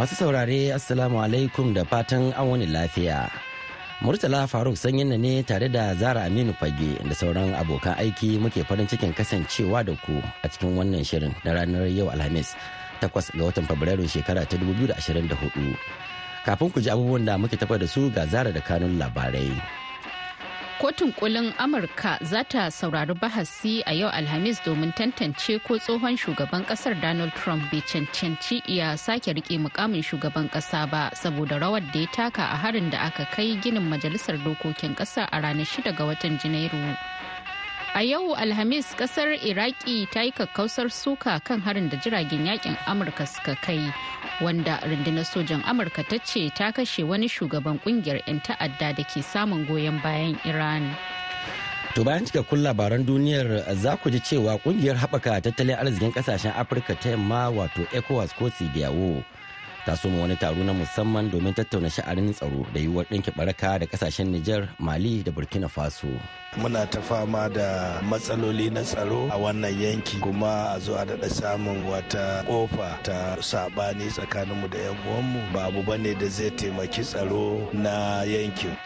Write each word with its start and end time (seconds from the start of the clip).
Masu 0.00 0.16
saurare 0.16 0.72
Assalamu 0.72 1.20
alaikum 1.20 1.76
da 1.76 1.84
fatan 1.84 2.32
an 2.32 2.48
wani 2.48 2.64
lafiya. 2.64 3.28
Murtala 4.00 4.48
Faruk 4.48 4.72
sanyin 4.72 5.12
ne 5.20 5.42
tare 5.44 5.68
da 5.68 5.92
Zara 5.92 6.24
Aminu 6.24 6.56
Fage 6.56 6.96
da 7.04 7.12
sauran 7.12 7.52
abokan 7.52 7.92
aiki 8.00 8.40
muke 8.40 8.64
farin 8.64 8.88
cikin 8.88 9.12
kasancewa 9.12 9.84
da 9.84 9.92
ku 10.00 10.16
a 10.40 10.48
cikin 10.48 10.72
wannan 10.72 11.04
shirin 11.04 11.36
da 11.44 11.52
ranar 11.52 11.84
yau 11.84 12.08
Alhamis 12.08 12.56
8 13.04 13.12
ga 13.12 13.44
watan 13.44 13.68
Fabrairu 13.68 14.08
shekara 14.08 14.48
ta 14.48 14.56
2024. 14.56 15.76
Kafin 16.48 16.72
ku 16.72 16.80
ji 16.80 16.88
abubuwan 16.88 17.28
da 17.28 17.36
muke 17.36 17.60
tafa 17.60 17.76
da 17.76 17.84
su 17.84 18.08
ga 18.08 18.24
Zara 18.24 18.48
da 18.56 18.64
kanun 18.64 18.96
labarai. 18.96 19.52
Kotun 20.80 21.12
kolin 21.12 21.52
Amurka 21.58 22.16
za 22.24 22.42
ta 22.42 22.70
saurari 22.70 23.12
bahasi 23.14 23.82
a 23.86 23.92
yau 23.92 24.08
Alhamis 24.08 24.60
domin 24.64 24.92
tantance 24.96 25.58
ko 25.62 25.76
tsohon 25.76 26.16
shugaban 26.16 26.64
ƙasar 26.64 26.98
Donald 27.02 27.32
Trump 27.34 27.70
bai 27.70 27.82
cancanci 27.82 28.62
iya 28.66 28.96
sake 28.96 29.28
riƙe 29.36 29.60
mukamin 29.60 30.00
shugaban 30.02 30.48
kasa 30.50 30.86
ba 30.86 31.10
saboda 31.14 31.60
rawar 31.60 31.84
da 31.92 32.00
ya 32.00 32.06
taka 32.14 32.42
a 32.48 32.56
harin 32.56 32.88
da 32.90 32.96
aka 32.98 33.26
kai 33.36 33.60
ginin 33.60 33.90
majalisar 33.92 34.40
dokokin 34.40 34.96
ƙasar 34.96 35.28
a 35.30 35.40
ranar 35.42 35.66
6 35.68 35.92
ga 35.92 36.04
watan 36.04 36.38
Janairu. 36.40 36.96
A 37.94 38.02
yau 38.06 38.34
Alhamis 38.38 38.94
ƙasar 38.94 39.34
Iraki 39.42 40.06
ta 40.14 40.22
yi 40.22 40.30
kakkausar 40.30 40.86
suka 40.94 41.40
kan 41.42 41.58
harin 41.60 41.88
da 41.90 41.96
jiragen 41.98 42.46
yaƙin 42.46 42.76
Amurka 42.86 43.26
suka 43.26 43.56
kai 43.58 43.92
wanda 44.40 44.78
rundunar 44.86 45.26
sojan 45.26 45.60
Amurka 45.66 46.06
ta 46.08 46.18
ce 46.22 46.50
ta 46.54 46.70
kashe 46.70 47.02
wani 47.04 47.26
shugaban 47.26 47.82
ƙungiyar 47.82 48.22
'yan 48.28 48.38
ta'adda 48.46 48.94
da 48.94 49.02
ke 49.02 49.18
samun 49.26 49.66
goyon 49.66 49.98
bayan 50.06 50.38
Iran. 50.46 50.94
To 51.98 52.04
bayan 52.06 52.22
cikakkun 52.30 52.62
labaran 52.62 53.02
duniyar 53.02 53.66
za 53.74 53.96
ku 53.98 54.06
ji 54.10 54.20
cewa 54.22 54.54
ƙungiyar 54.62 54.94
haɓaka 54.94 55.42
tattalin 55.42 55.74
arzikin 55.74 56.12
ƙasashen 56.14 56.54
Afirka 56.54 56.94
ta 56.94 57.10
yamma 57.10 57.50
wato 57.50 57.82
ECOWAS 57.90 58.38
ko 58.38 58.46
CDAO 58.54 59.24
ta 59.90 59.96
soma 59.96 60.22
wani 60.22 60.36
taro 60.36 60.62
na 60.64 60.72
musamman 60.72 61.26
domin 61.32 61.54
tattauna 61.54 61.90
sha'anin 61.90 62.30
tsaro 62.34 62.62
da 62.74 62.78
yiwuwar 62.80 63.06
ɗinki 63.10 63.30
baraka 63.36 63.78
da 63.78 63.86
ƙasashen 63.86 64.30
Nijar, 64.30 64.68
Mali 64.78 65.22
da 65.24 65.32
Burkina 65.32 65.68
Faso. 65.68 66.06
muna 66.56 66.86
ta 66.86 67.00
fama 67.00 67.48
da 67.50 67.98
matsaloli 68.02 68.70
na 68.70 68.82
tsaro 68.82 69.26
a 69.32 69.36
wannan 69.42 69.74
yanki 69.82 70.20
kuma 70.22 70.74
a 70.76 70.80
zo 70.80 70.94
a 70.94 71.02
daɗa 71.04 71.28
samun 71.30 71.82
wata 71.90 72.44
ƙofa 72.46 73.02
ta 73.02 73.34
saɓani 73.42 74.06
tsakaninmu 74.14 74.70
da 74.70 74.78
'yan 74.78 74.96
uwanmu 75.06 75.40
ba 75.52 75.60
abu 75.66 75.82
ba 75.82 75.98
ne 75.98 76.14
da 76.14 76.26
zai 76.28 76.50
taimaki 76.50 77.02
tsaro 77.02 77.66
na 77.74 78.22
yankin 78.22 78.76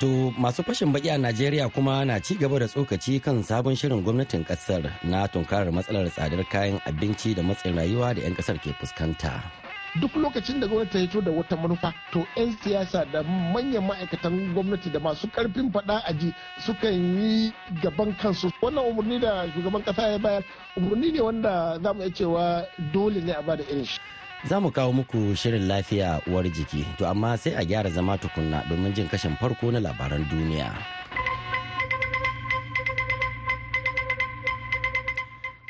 To 0.00 0.32
masu 0.38 0.62
fashin 0.64 0.92
baki 0.92 1.08
a 1.12 1.16
Najeriya 1.20 1.68
kuma 1.72 2.04
na 2.04 2.18
ci 2.20 2.36
gaba 2.40 2.58
da 2.58 2.66
tsokaci 2.68 3.20
kan 3.22 3.42
sabon 3.44 3.76
shirin 3.76 4.00
gwamnatin 4.04 4.44
ƙasar 4.48 4.92
na 5.04 5.26
tunkarar 5.28 5.72
matsalar 5.72 6.08
tsadar 6.08 6.44
kayan 6.52 6.80
abinci 6.88 7.34
da 7.36 7.42
matsin 7.42 7.76
rayuwa 7.76 8.12
da 8.16 8.20
'yan 8.24 8.32
ƙasar 8.36 8.56
ke 8.60 8.72
fuskanta. 8.80 9.65
Duk 10.00 10.14
lokacin 10.16 10.60
da 10.60 10.66
gwamnati 10.66 10.92
ta 10.92 10.98
hito 10.98 11.20
da 11.20 11.30
wata 11.30 11.56
manufa 11.56 11.92
to 12.12 12.26
'yan 12.36 12.52
siyasa 12.62 13.04
da 13.12 13.22
manyan 13.22 13.84
ma'aikatan 13.86 14.54
gwamnati 14.54 14.90
da 14.90 15.00
masu 15.00 15.26
ƙarfin 15.28 15.72
fada 15.72 16.02
a 16.06 16.12
ji 16.12 16.32
sukan 16.66 16.94
yi 17.20 17.52
gaban 17.82 18.14
kansu 18.16 18.50
wannan 18.62 18.84
umarni 18.90 19.18
da 19.20 19.46
shugaban 19.54 19.82
kasa 19.84 20.08
ya 20.08 20.18
bayar 20.18 20.42
umarni 20.76 21.12
ne 21.12 21.20
wanda 21.20 21.78
za 21.82 21.92
mu 21.94 22.02
iya 22.02 22.10
cewa 22.10 22.44
dole 22.92 23.20
ne 23.20 23.32
a 23.32 23.42
ba 23.42 23.56
da 23.56 23.64
irin 23.64 23.84
shi 23.84 24.00
Za 24.44 24.60
mu 24.60 24.70
kawo 24.70 24.92
muku 24.92 25.34
shirin 25.36 25.66
lafiya 25.68 26.20
uwar 26.26 26.44
jiki 26.48 26.84
to 26.98 27.08
amma 27.08 27.36
sai 27.38 27.54
a 27.56 27.64
gyara 27.64 27.90
zama 27.90 28.18
tukunna 28.18 28.62
domin 28.68 28.92
jin 28.94 29.08
kashin 29.08 29.34
farko 29.40 29.72
na 29.72 29.80
labaran 29.80 30.22
duniya. 30.30 30.70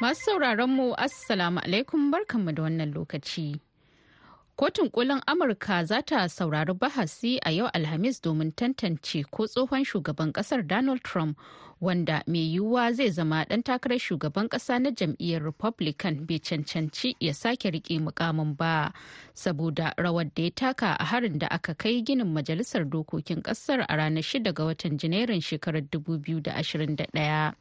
Masu 0.01 0.21
sauraron 0.29 0.69
mu 0.71 0.93
Assalamu 0.99 1.61
alaikum 1.65 2.11
barkanmu 2.13 2.53
da 2.53 2.63
wannan 2.69 2.93
lokaci. 2.93 3.66
Kotun 4.57 4.89
kolin 4.91 5.21
Amurka 5.27 5.85
za 5.85 6.01
ta 6.03 6.29
saurari 6.29 6.73
bahasi 6.75 7.39
a 7.45 7.51
yau 7.53 7.69
Alhamis 7.75 8.21
domin 8.23 8.53
tantance 8.57 9.23
ko 9.31 9.45
tsohon 9.47 9.85
shugaban 9.85 10.33
ƙasar 10.33 10.67
Donald 10.67 11.03
Trump 11.05 11.37
wanda 11.81 12.23
mai 12.27 12.57
yiwuwa 12.57 12.93
zai 12.95 13.11
zama 13.11 13.45
ɗan 13.45 13.63
takarar 13.63 13.99
shugaban 14.01 14.49
ƙasa 14.49 14.81
na 14.81 14.91
jam'iyyar 14.91 15.43
Republican 15.45 16.25
bai 16.27 16.39
cancanci 16.39 17.15
ya 17.21 17.33
sake 17.35 17.69
riƙe 17.71 18.01
mukamin 18.01 18.57
ba 18.57 18.93
saboda 19.35 19.93
rawar 19.99 20.31
da 20.35 20.43
ya 20.45 20.51
taka 20.55 20.97
a 20.99 21.05
harin 21.05 21.39
da 21.39 21.47
aka 21.51 21.75
kai 21.75 22.01
ginin 22.01 22.33
majalisar 22.33 22.89
dokokin 22.89 23.43
ƙasar 23.43 23.85
a 23.87 23.97
ranar 23.97 24.23
6 24.25 24.53
ga 24.55 24.65
watan 24.65 24.97
Janairun 24.97 25.43
shekarar 25.45 25.83
2021. 25.85 27.53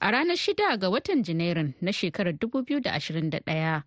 A 0.00 0.06
ranar 0.12 0.36
6 0.38 0.54
ga 0.78 0.86
watan 0.88 1.24
Janairun 1.26 1.74
na 1.80 1.90
shekarar 1.90 2.38
2021 2.38 3.82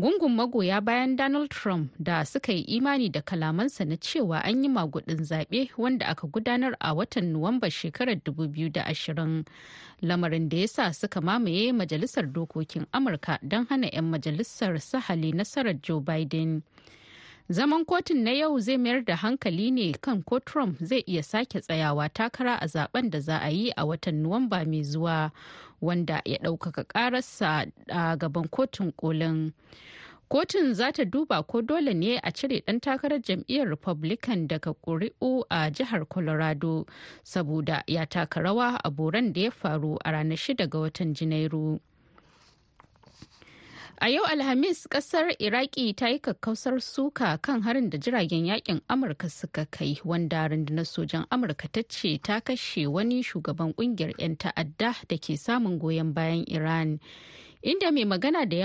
gungun 0.00 0.34
magoya 0.34 0.80
bayan 0.80 1.16
donald 1.16 1.50
trump 1.50 1.90
da 1.98 2.24
suka 2.24 2.52
yi 2.52 2.60
imani 2.60 3.08
da 3.08 3.20
kalamansa 3.22 3.84
na 3.84 3.96
cewa 3.96 4.38
an 4.44 4.62
yi 4.62 4.68
magudin 4.68 5.18
zaɓe 5.24 5.70
wanda 5.76 6.06
aka 6.06 6.26
gudanar 6.26 6.76
a 6.80 6.94
watan 6.94 7.32
nuwamba 7.32 7.70
shekarar 7.70 8.14
2020 8.14 9.44
lamarin 10.02 10.48
da 10.48 10.56
ya 10.56 10.68
sa 10.68 10.92
suka 10.92 11.20
mamaye 11.20 11.72
majalisar 11.72 12.26
dokokin 12.32 12.86
amurka 12.92 13.38
don 13.42 13.66
hana 13.66 13.86
'yan 13.92 14.04
majalisar 14.10 14.78
sahali 14.80 15.32
nasarar 15.32 15.74
joe 15.82 16.00
biden. 16.00 16.62
Zaman 17.50 17.84
kotun 17.84 18.22
na 18.24 18.30
yau 18.30 18.60
zai 18.60 18.76
mayar 18.76 19.00
da 19.04 19.16
hankali 19.16 19.70
ne 19.72 19.92
kan 19.92 20.22
ko 20.22 20.38
trump 20.38 20.76
zai 20.84 21.00
iya 21.08 21.22
sake 21.22 21.60
tsayawa 21.60 22.08
takara 22.12 22.54
a 22.60 22.66
zaɓen 22.68 23.10
da 23.10 23.20
za 23.20 23.38
a 23.40 23.48
yi 23.50 23.72
a 23.76 23.86
watan 23.86 24.22
nuwamba 24.22 24.64
mai 24.68 24.82
zuwa 24.84 25.32
wanda 25.80 26.22
ya 26.24 26.38
ɗaukaka 26.38 26.84
ƙararsa 26.88 27.70
a 27.88 28.16
gaban 28.16 28.48
kotun 28.48 28.92
kolin. 28.92 29.52
Kotun 30.30 30.74
za 30.74 30.92
ta 30.92 31.04
duba 31.04 31.42
ko 31.46 31.62
dole 31.62 31.94
ne 31.94 32.18
a 32.22 32.30
cire 32.30 32.60
ɗan 32.66 32.80
takarar 32.80 33.18
jam'iyyar 33.24 33.68
republican 33.68 34.46
daga 34.46 34.74
ƙuri'u 34.84 35.42
a 35.50 35.70
jihar 35.70 36.04
colorado 36.08 36.84
saboda 37.24 37.82
ya 37.86 38.04
taka 38.04 38.40
rawa 38.40 38.76
a 38.84 38.90
boran 38.90 39.32
da 39.32 39.40
ya 39.40 39.50
faru 39.50 39.96
a 40.04 40.12
ranar 40.12 40.36
6 40.36 40.66
ga 40.68 40.78
watan 40.78 41.14
janairu. 41.14 41.80
A 44.00 44.08
yau 44.10 44.22
Alhamis 44.24 44.86
ƙasar 44.86 45.34
Iraki 45.40 45.92
ta 45.96 46.06
yi 46.08 46.18
kakkausar 46.20 46.80
suka 46.80 47.36
kan 47.42 47.62
harin 47.62 47.90
da 47.90 47.98
jiragen 47.98 48.46
yaƙin 48.46 48.80
Amurka 48.88 49.28
suka 49.28 49.66
kai 49.70 49.98
wanda 50.04 50.48
rundunar 50.48 50.86
sojan 50.86 51.26
Amurka 51.32 51.66
ta 51.72 51.82
ce 51.88 52.16
ta 52.22 52.38
kashe 52.40 52.86
wani 52.86 53.22
shugaban 53.24 53.74
ƙungiyar 53.74 54.14
'yan 54.18 54.36
ta'adda 54.36 54.94
da 55.08 55.16
ke 55.18 55.34
samun 55.36 55.78
goyon 55.80 56.12
bayan 56.14 56.44
Iran. 56.46 57.00
Inda 57.64 57.90
mai 57.90 58.04
magana 58.04 58.46
da 58.48 58.56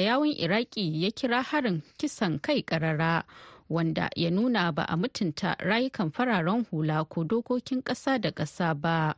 yawun 0.00 0.32
Iraki 0.38 1.02
ya 1.02 1.10
kira 1.10 1.42
harin 1.42 1.82
kisan 1.98 2.38
kai 2.40 2.62
karara 2.62 3.24
wanda 3.68 4.10
ya 4.14 4.30
nuna 4.30 4.70
ba 4.72 4.84
a 4.88 4.96
mutunta 4.96 5.56
rayukan 5.58 6.12
fararen 6.14 6.64
hula 6.70 7.04
ko 7.04 7.24
dokokin 7.24 7.82
ƙasa 7.82 8.20
da 8.20 8.30
ƙasa 8.30 8.80
ba. 8.80 9.16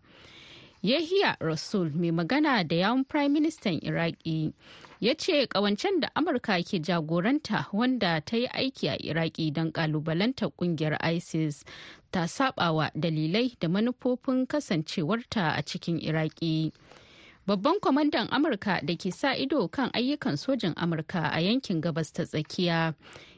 Yahiya 0.82 1.36
Rasul 1.38 1.90
mai 1.90 2.10
magana 2.12 2.66
da 2.66 2.76
yawun 2.76 3.04
Prime 3.06 3.32
Minister 3.32 3.70
Iraki 3.70 4.54
ya 5.02 5.14
ce 5.14 5.46
kawancen 5.46 6.00
da 6.00 6.08
Amurka 6.14 6.62
ke 6.62 6.78
jagoranta 6.78 7.66
wanda 7.72 8.20
ta 8.24 8.36
yi 8.36 8.46
aiki 8.46 8.86
a 8.88 8.96
Iraki 9.02 9.50
don 9.52 9.72
kalubalanta 9.72 10.46
ƙungiyar 10.54 10.94
ISIS 11.02 11.64
ta 12.12 12.26
sabawa 12.26 12.90
dalilai 12.94 13.50
da 13.58 13.66
manufofin 13.68 14.46
kasancewarta 14.46 15.58
a 15.58 15.62
cikin 15.62 15.98
Iraki. 15.98 16.70
Babban 17.48 17.80
kwamandan 17.82 18.28
Amurka 18.30 18.78
da 18.86 18.94
ke 18.94 19.10
sa 19.12 19.34
ido 19.34 19.66
kan 19.66 19.90
ayyukan 19.90 20.38
sojin 20.38 20.72
Amurka 20.78 21.34
a 21.34 21.40
yankin 21.42 21.80
gabas 21.82 22.12
ta 22.14 22.22
tsakiya 22.22 22.94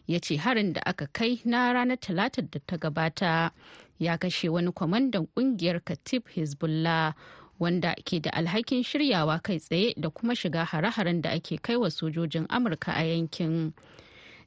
ya 0.06 0.19
ce 0.21 0.37
harin 0.37 0.75
da 0.75 0.83
aka 0.85 1.06
kai 1.15 1.41
na 1.47 1.73
ranar 1.73 1.97
talatar 1.97 2.44
da 2.50 2.61
ta 2.67 2.77
gabata 2.77 3.50
ya 3.99 4.19
kashe 4.19 4.49
wani 4.53 4.69
kwamandan 4.71 5.27
ƙungiyar 5.35 5.81
katib 5.81 6.29
hezbollah 6.29 7.15
wanda 7.59 7.95
ke 8.05 8.21
da 8.23 8.31
alhakin 8.31 8.83
shiryawa 8.83 9.43
kai 9.43 9.59
tsaye 9.59 9.95
da 9.97 10.11
kuma 10.11 10.35
shiga 10.35 10.65
hare-haren 10.65 11.21
da 11.23 11.31
ake 11.31 11.62
kai 11.62 11.77
wa 11.77 11.89
sojojin 11.91 12.47
amurka 12.49 12.93
a 12.93 13.03
yankin. 13.05 13.73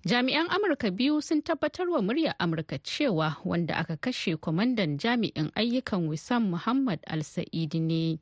Jami'an 0.07 0.48
amurka 0.50 0.92
biyu 0.92 1.21
sun 1.21 1.42
tabbatar 1.42 1.89
wa 1.89 2.01
muryar 2.01 2.36
amurka 2.39 2.77
cewa 2.80 3.36
wanda 3.44 3.75
aka 3.75 3.98
kashe 3.98 4.38
kwamandan 4.38 4.98
jami'in 4.98 5.51
ayyukan 5.56 6.07
wissam 6.07 6.50
muhammad 6.50 7.00
al-sa'idi 7.07 7.80
ne. 7.80 8.19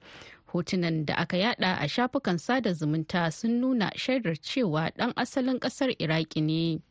Hotunan 0.54 1.06
da 1.06 1.16
aka 1.16 1.38
yada 1.38 1.78
a 1.82 1.88
shafukan 1.88 2.40
sada 2.40 2.74
zumunta 2.74 3.32
sun 3.34 3.62
nuna 3.62 3.92
shaidar 3.96 4.34
cewa 4.42 4.90
dan 4.98 5.14
asalin 5.14 5.60
ƙasar 5.60 5.94
iraki 6.00 6.42
ne. 6.42 6.82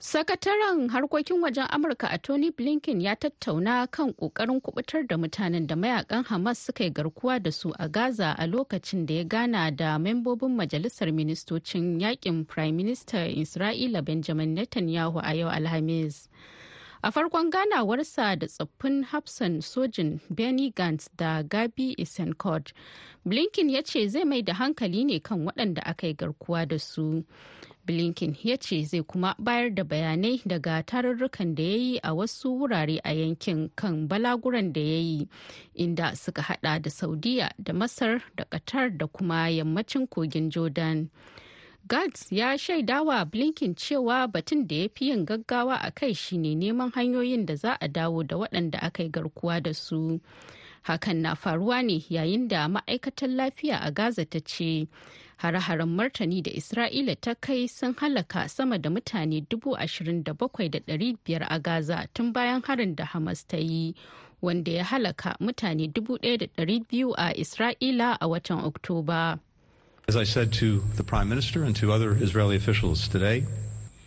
Sakataren 0.00 0.88
harkokin 0.90 1.42
wajen 1.42 1.66
Amurka 1.70 2.08
a 2.12 2.18
Tony 2.18 2.50
Blinken 2.50 3.00
ya 3.02 3.16
tattauna 3.16 3.86
kan 3.90 4.12
ƙoƙarin 4.14 4.60
kuɓutar 4.62 5.06
da 5.08 5.16
mutanen 5.16 5.66
da 5.66 5.74
mayaƙan 5.74 6.24
Hamas 6.24 6.58
suka 6.58 6.84
yi 6.84 6.90
garkuwa 6.90 7.42
da 7.42 7.50
su 7.50 7.72
a 7.80 7.88
Gaza 7.88 8.36
a 8.38 8.46
lokacin 8.46 9.06
da 9.06 9.14
ya 9.14 9.24
gana 9.24 9.70
da 9.72 9.98
membobin 9.98 10.54
Majalisar 10.56 11.10
Ministocin 11.12 12.00
Yakin 12.00 12.44
Prime 12.44 12.76
Minister 12.76 13.26
Isra'ila 13.26 14.04
Benjamin 14.04 14.54
Netanyahu 14.54 15.20
a 15.20 15.34
yau 15.34 15.48
Alhamis. 15.50 16.28
A 17.02 17.10
farkon 17.10 17.50
ganawarsa 17.50 18.38
da 18.38 18.46
tsoffin 18.46 19.04
hafsan 19.04 19.58
sojin 19.62 20.20
Benny 20.30 20.70
Gantz 20.70 21.08
da 21.16 21.42
Gabi 21.42 21.96
Isenkot, 21.96 22.72
Blinken 23.26 23.68
ya 23.68 23.82
ce 23.82 24.06
zai 24.08 24.22
mai 24.22 24.42
da 24.42 24.52
hankali 24.54 25.04
ne 25.04 25.18
kan 25.18 25.44
waɗanda 25.44 25.82
aka 25.84 26.06
yi 26.06 26.14
garkuwa 26.14 26.68
da 26.68 26.78
su. 26.78 27.24
Blinken 27.88 28.36
ya 28.44 28.56
ce 28.56 28.84
zai 28.84 29.00
kuma 29.02 29.34
bayar 29.38 29.70
da 29.74 29.84
bayanai 29.84 30.42
daga 30.46 30.82
tarurrukan 30.84 31.54
da 31.54 31.62
ya 31.62 31.76
yi 31.76 31.98
a 32.02 32.12
wasu 32.14 32.52
wurare 32.60 33.00
a 33.04 33.12
yankin 33.16 33.70
kan 33.76 34.08
balaguran 34.08 34.72
da 34.72 34.80
ya 34.80 35.00
yi 35.00 35.28
inda 35.74 36.12
suka 36.16 36.42
hada 36.42 36.78
da 36.78 36.90
saudiya 36.90 37.48
da 37.58 37.72
masar 37.72 38.20
da 38.36 38.44
qatar 38.44 38.90
da 38.98 39.06
kuma 39.06 39.48
yammacin 39.48 40.06
kogin 40.06 40.50
jordan 40.50 41.08
Gads 41.88 42.32
ya 42.32 42.58
shaidawa 42.58 43.24
Blinken 43.24 43.74
cewa 43.74 44.28
batun 44.28 44.66
da 44.68 44.76
ya 44.76 44.88
fi 44.94 45.08
yin 45.08 45.24
gaggawa 45.24 45.76
a 45.80 45.90
kai 45.90 46.12
shine 46.12 46.54
neman 46.54 46.92
hanyoyin 46.92 47.46
da 47.46 47.54
za 47.56 47.78
a 47.80 47.88
dawo 47.88 48.22
da 48.22 48.36
waɗanda 48.36 48.78
aka 48.82 49.02
yi 49.02 49.08
garkuwa 49.08 49.62
da 49.62 49.72
su. 49.74 50.20
Hakan 50.82 51.22
na 51.22 51.34
faruwa 51.34 51.82
ne 51.82 52.04
yayin 52.10 52.48
da 52.48 52.68
ma'aikatan 52.68 53.36
lafiya 53.36 53.78
a 53.80 53.90
Gaza 53.90 54.24
ta 54.28 54.38
ce 54.44 54.86
hare-haren 55.38 55.88
martani 55.96 56.42
da 56.42 56.50
Isra'ila 56.50 57.16
ta 57.20 57.34
kai 57.40 57.66
sun 57.66 57.94
halaka 57.94 58.48
sama 58.48 58.78
da 58.78 58.90
mutane 58.90 59.40
27,500 59.48 61.46
a 61.50 61.58
Gaza 61.58 62.08
tun 62.14 62.32
bayan 62.32 62.62
harin 62.62 62.94
da 62.94 63.04
Hamas 63.04 63.46
ta 63.46 63.56
yi. 63.56 63.94
wanda 64.42 64.70
ya 64.72 64.84
halaka 64.84 65.36
mutane 65.40 65.86
1,200 65.88 67.14
a 67.18 67.34
Isra'ila 67.34 68.16
a 68.20 68.28
watan 68.28 68.62
Oktoba. 68.64 69.38
As 70.08 70.16
I 70.16 70.24
said 70.24 70.52
to 70.54 70.80
the 70.96 71.04
Prime 71.04 71.28
Minister 71.28 71.64
and 71.64 71.76
to 71.76 71.92
other 71.92 72.12
Israeli 72.12 72.56
officials 72.56 73.08
today, 73.08 73.44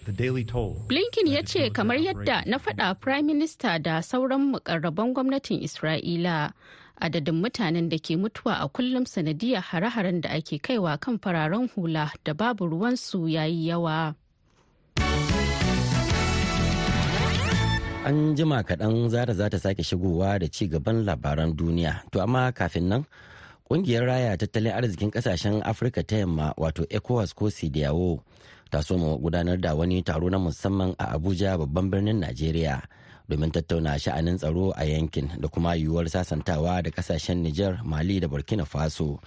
Blinken 0.08 1.28
ya 1.28 1.42
ce 1.44 1.70
kamar 1.70 1.96
yadda 1.98 2.46
na 2.48 2.58
faɗa 2.58 3.00
Prime 3.00 3.26
Minister 3.28 3.78
da 3.80 4.02
sauran 4.02 4.52
mukarraban 4.52 5.14
gwamnatin 5.14 5.62
Isra'ila 5.62 6.52
adadin 7.02 7.42
mutanen 7.42 7.90
da 7.90 7.98
ke 7.98 8.14
mutuwa 8.18 8.62
a 8.62 8.68
kullum 8.70 9.06
sanadiyar 9.06 9.62
hare-haren 9.74 10.22
da 10.22 10.30
ake 10.30 10.60
kaiwa 10.62 10.98
kan 11.02 11.18
fararen 11.20 11.68
hula 11.76 12.12
da 12.24 12.34
babu 12.34 12.68
ruwansu 12.70 13.28
yayi 13.28 13.68
yawa. 13.68 14.16
An 18.06 18.36
jima 18.36 18.64
kaɗan 18.64 19.10
zara 19.10 19.34
za 19.34 19.50
ta 19.50 19.58
sake 19.58 19.84
shigowa 19.84 20.40
da 20.40 20.48
ci 20.48 20.68
gaban 20.68 21.06
labaran 21.06 21.54
duniya. 21.58 22.02
To 22.12 22.22
amma 22.22 22.52
kafin 22.52 22.90
nan, 22.90 23.06
ƙungiyar 23.70 24.06
raya 24.06 24.38
tattalin 24.38 24.74
arzikin 24.74 25.12
ƙasashen 25.12 25.62
Afirka 25.64 26.04
ta 26.04 26.16
yamma 26.16 26.54
wato 26.58 26.86
ECOWAS 26.90 27.34
ko 27.36 27.46
CDAO 27.50 28.20
ta 28.72 28.82
so 28.82 28.96
gudanar 29.20 29.60
da 29.62 29.76
wani 29.76 30.02
taro 30.04 30.30
na 30.30 30.40
musamman 30.40 30.96
a 30.98 31.14
Abuja 31.20 31.58
babban 31.60 31.92
birnin 31.92 32.20
Najeriya 32.24 32.82
domin 33.32 33.52
tattauna 33.56 33.96
sha'anin 33.96 34.36
tsaro 34.38 34.74
a 34.76 34.84
yankin 34.84 35.32
da 35.40 35.48
kuma 35.48 35.76
yiwuwar 35.80 36.10
sasantawa 36.12 36.84
da 36.84 36.90
ƙasashen 36.92 37.40
Nijar, 37.44 37.80
Mali 37.88 38.20
da 38.20 38.28
Burkina 38.28 38.66
Faso. 38.68 39.20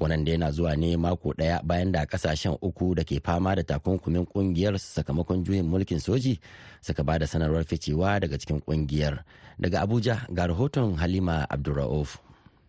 wannan 0.00 0.24
da 0.24 0.32
yana 0.32 0.50
zuwa 0.50 0.76
ne 0.76 0.96
mako 0.96 1.32
ɗaya 1.36 1.60
bayan 1.66 1.92
da 1.92 2.04
ƙasashen 2.06 2.56
uku 2.62 2.94
da 2.94 3.04
ke 3.04 3.20
fama 3.24 3.54
da 3.54 3.62
takunkumin 3.62 4.24
ƙungiyar 4.26 4.78
sakamakon 4.78 5.44
juyin 5.44 5.66
mulkin 5.68 6.00
soji 6.00 6.40
suka 6.80 7.04
ba 7.04 7.18
da 7.18 7.26
sanarwar 7.26 7.64
ficewa 7.68 8.20
daga 8.20 8.38
cikin 8.38 8.60
ƙungiyar 8.64 9.24
daga 9.60 9.80
abuja 9.84 10.24
ga 10.32 10.46
rahoton 10.48 10.96
halima 10.96 11.44
abdulra'uf 11.50 12.16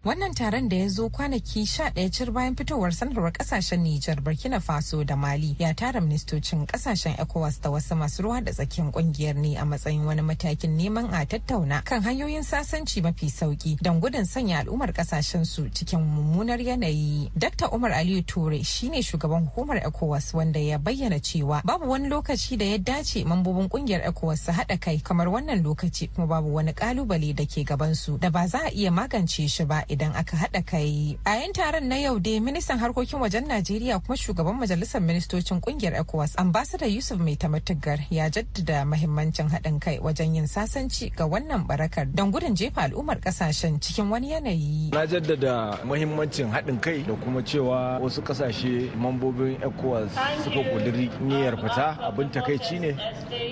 Wannan 0.05 0.33
taron 0.33 0.69
da 0.69 0.75
ya 0.75 0.87
zo 0.89 1.09
kwanaki 1.09 1.65
sha 1.65 1.89
ɗaya 1.89 2.09
cir 2.11 2.31
bayan 2.31 2.55
fitowar 2.55 2.91
sanarwar 2.91 3.31
ƙasashen 3.31 3.83
Nijar, 3.83 4.15
Burkina 4.23 4.59
Faso 4.59 5.03
da 5.05 5.15
Mali 5.15 5.55
ya 5.59 5.73
tara 5.73 6.01
ministocin 6.01 6.65
ƙasashen 6.65 7.15
ECOWAS 7.19 7.61
da 7.61 7.69
wasu 7.69 7.95
masu 7.95 8.23
ruwa 8.23 8.41
da 8.43 8.51
tsakiyar 8.51 8.89
ƙungiyar 8.91 9.35
ne 9.35 9.57
a 9.57 9.63
matsayin 9.63 10.03
wani 10.03 10.21
matakin 10.23 10.75
neman 10.75 11.13
a 11.13 11.23
tattauna 11.27 11.83
kan 11.85 12.01
hanyoyin 12.01 12.41
sasanci 12.43 12.99
mafi 13.03 13.29
sauƙi 13.29 13.77
don 13.79 14.01
gudun 14.01 14.25
sanya 14.25 14.65
al'ummar 14.65 14.89
ƙasashen 14.91 15.45
su 15.45 15.69
cikin 15.69 15.99
mummunar 16.01 16.57
yanayi. 16.59 17.29
Dr. 17.37 17.67
Umar 17.71 17.91
Aliyu 17.91 18.25
Ture 18.25 18.63
shine 18.63 19.03
shugaban 19.03 19.45
hukumar 19.53 19.83
ECOWAS 19.85 20.33
wanda 20.33 20.59
ya 20.59 20.79
bayyana 20.79 21.19
cewa 21.21 21.61
babu 21.63 21.85
wani 21.87 22.09
lokaci 22.09 22.57
da 22.57 22.65
ya 22.65 22.77
dace 22.79 23.23
mambobin 23.23 23.69
ƙungiyar 23.69 24.01
ECOWAS 24.09 24.39
su 24.45 24.51
haɗa 24.51 24.79
kai 24.81 24.97
kamar 24.97 25.27
wannan 25.27 25.61
lokaci 25.63 26.09
kuma 26.11 26.25
babu 26.25 26.49
wani 26.55 26.73
ƙalubale 26.73 27.35
da 27.35 27.45
ke 27.45 27.61
gabansu 27.63 28.17
da 28.19 28.31
ba 28.31 28.47
za 28.47 28.65
a 28.65 28.71
iya 28.73 28.89
magance 28.89 29.47
shi 29.47 29.63
ba 29.65 29.85
idan 29.91 30.15
aka 30.15 30.37
haɗa 30.37 30.61
kai. 30.65 31.17
A 31.27 31.35
yan 31.43 31.51
taron 31.53 31.83
na 31.91 31.95
yau 31.99 32.15
dai 32.19 32.39
ministan 32.39 32.79
harkokin 32.79 33.19
wajen 33.19 33.43
Najeriya 33.47 33.99
kuma 33.99 34.15
shugaban 34.15 34.55
majalisar 34.55 35.01
ministocin 35.03 35.59
ƙungiyar 35.59 35.99
ECOWAS 35.99 36.35
ambassador 36.39 36.87
Yusuf 36.87 37.19
Mai 37.19 37.35
Tamatugar 37.35 37.99
ya 38.09 38.29
jaddada 38.29 38.85
mahimmancin 38.85 39.49
haɗin 39.51 39.79
kai 39.79 39.99
wajen 39.99 40.35
yin 40.35 40.47
sasanci 40.47 41.11
ga 41.15 41.25
wannan 41.27 41.67
barakar 41.67 42.07
don 42.15 42.31
gudun 42.31 42.55
jefa 42.55 42.81
al'ummar 42.87 43.19
ƙasashen 43.19 43.79
cikin 43.83 44.09
wani 44.09 44.31
yanayi. 44.31 44.91
Na 44.95 45.05
jaddada 45.05 45.83
mahimmancin 45.83 46.47
haɗin 46.51 46.79
kai 46.81 47.03
da 47.03 47.13
kuma 47.15 47.41
cewa 47.43 47.99
wasu 47.99 48.21
ƙasashe 48.23 48.95
mambobin 48.95 49.59
ECOWAS 49.59 50.11
suka 50.43 50.63
kuduri 50.71 51.09
niyyar 51.19 51.57
fita 51.59 51.99
abin 52.07 52.29
takaici 52.31 52.79
ne 52.79 52.95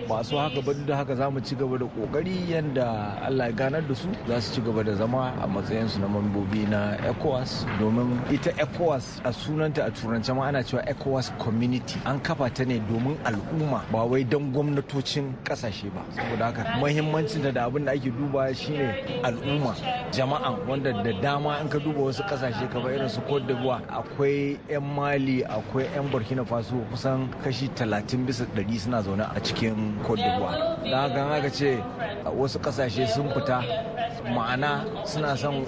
masu 0.07 0.37
haka 0.37 0.61
ba 0.61 0.73
da 0.73 0.95
haka 0.97 1.15
za 1.15 1.29
mu 1.29 1.39
ci 1.41 1.55
gaba 1.55 1.77
da 1.77 1.85
ƙoƙari 1.85 2.47
yadda 2.49 3.19
Allah 3.27 3.45
ya 3.45 3.51
ganar 3.51 3.81
da 3.87 3.93
su 3.95 4.07
za 4.27 4.39
su 4.41 4.53
ci 4.55 4.61
gaba 4.61 4.83
da 4.83 4.95
zama 4.95 5.33
a 5.41 5.47
matsayinsu 5.47 5.99
na 5.99 6.07
mambobi 6.29 6.65
na 6.69 6.97
ecowas 7.09 7.65
domin 7.79 8.19
ita 8.31 8.51
ecowas 8.61 9.21
a 9.23 9.33
sunanta 9.33 9.85
a 9.85 9.91
turance 9.91 10.33
ma 10.33 10.45
ana 10.47 10.63
cewa 10.63 10.85
ecowas 10.87 11.31
community. 11.39 11.99
An 12.05 12.19
kafa 12.19 12.49
ta 12.53 12.63
ne 12.65 12.79
domin 12.79 13.17
al'umma 13.25 13.81
ba 13.91 14.03
wai 14.05 14.23
don 14.23 14.51
gwamnatocin 14.51 15.33
ƙasashe 15.43 15.89
ba. 15.93 16.01
Saboda 16.15 16.45
haka 16.45 16.63
muhimmancin 16.79 17.53
da 17.53 17.65
abin 17.65 17.85
da 17.85 17.91
ake 17.91 18.11
duba 18.11 18.53
shine 18.55 18.93
al'umma 19.23 19.75
jama'an 20.11 20.67
wanda 20.67 20.93
da 21.03 21.11
dama 21.21 21.59
in 21.61 21.69
ka 21.69 21.79
duba 21.79 21.99
wasu 22.01 22.23
ƙasashe 22.23 22.69
kamar 22.71 22.91
irin 22.93 23.09
su 23.09 23.21
cote 23.21 23.47
d'ivoire 23.47 23.81
akwai 23.89 24.57
'yan 24.69 24.83
mali 24.83 25.43
akwai 25.43 25.85
'yan 25.95 26.09
burkina 26.11 26.45
faso 26.45 26.75
kusan 26.91 27.29
kashi 27.43 27.69
30 27.75 28.25
bisa 28.25 28.45
100 28.55 28.79
suna 28.79 29.01
zaune 29.01 29.21
a 29.35 29.39
cikin 29.41 29.97
cote 30.05 30.21
d'ivoire. 30.21 30.77
Haka 30.93 31.23
haka 31.25 31.49
ce 31.49 31.81
wasu 32.37 32.59
ƙasashe 32.59 33.07
sun 33.07 33.29
fita 33.33 33.63
ma'ana 34.29 34.85
suna 35.05 35.35
son 35.37 35.65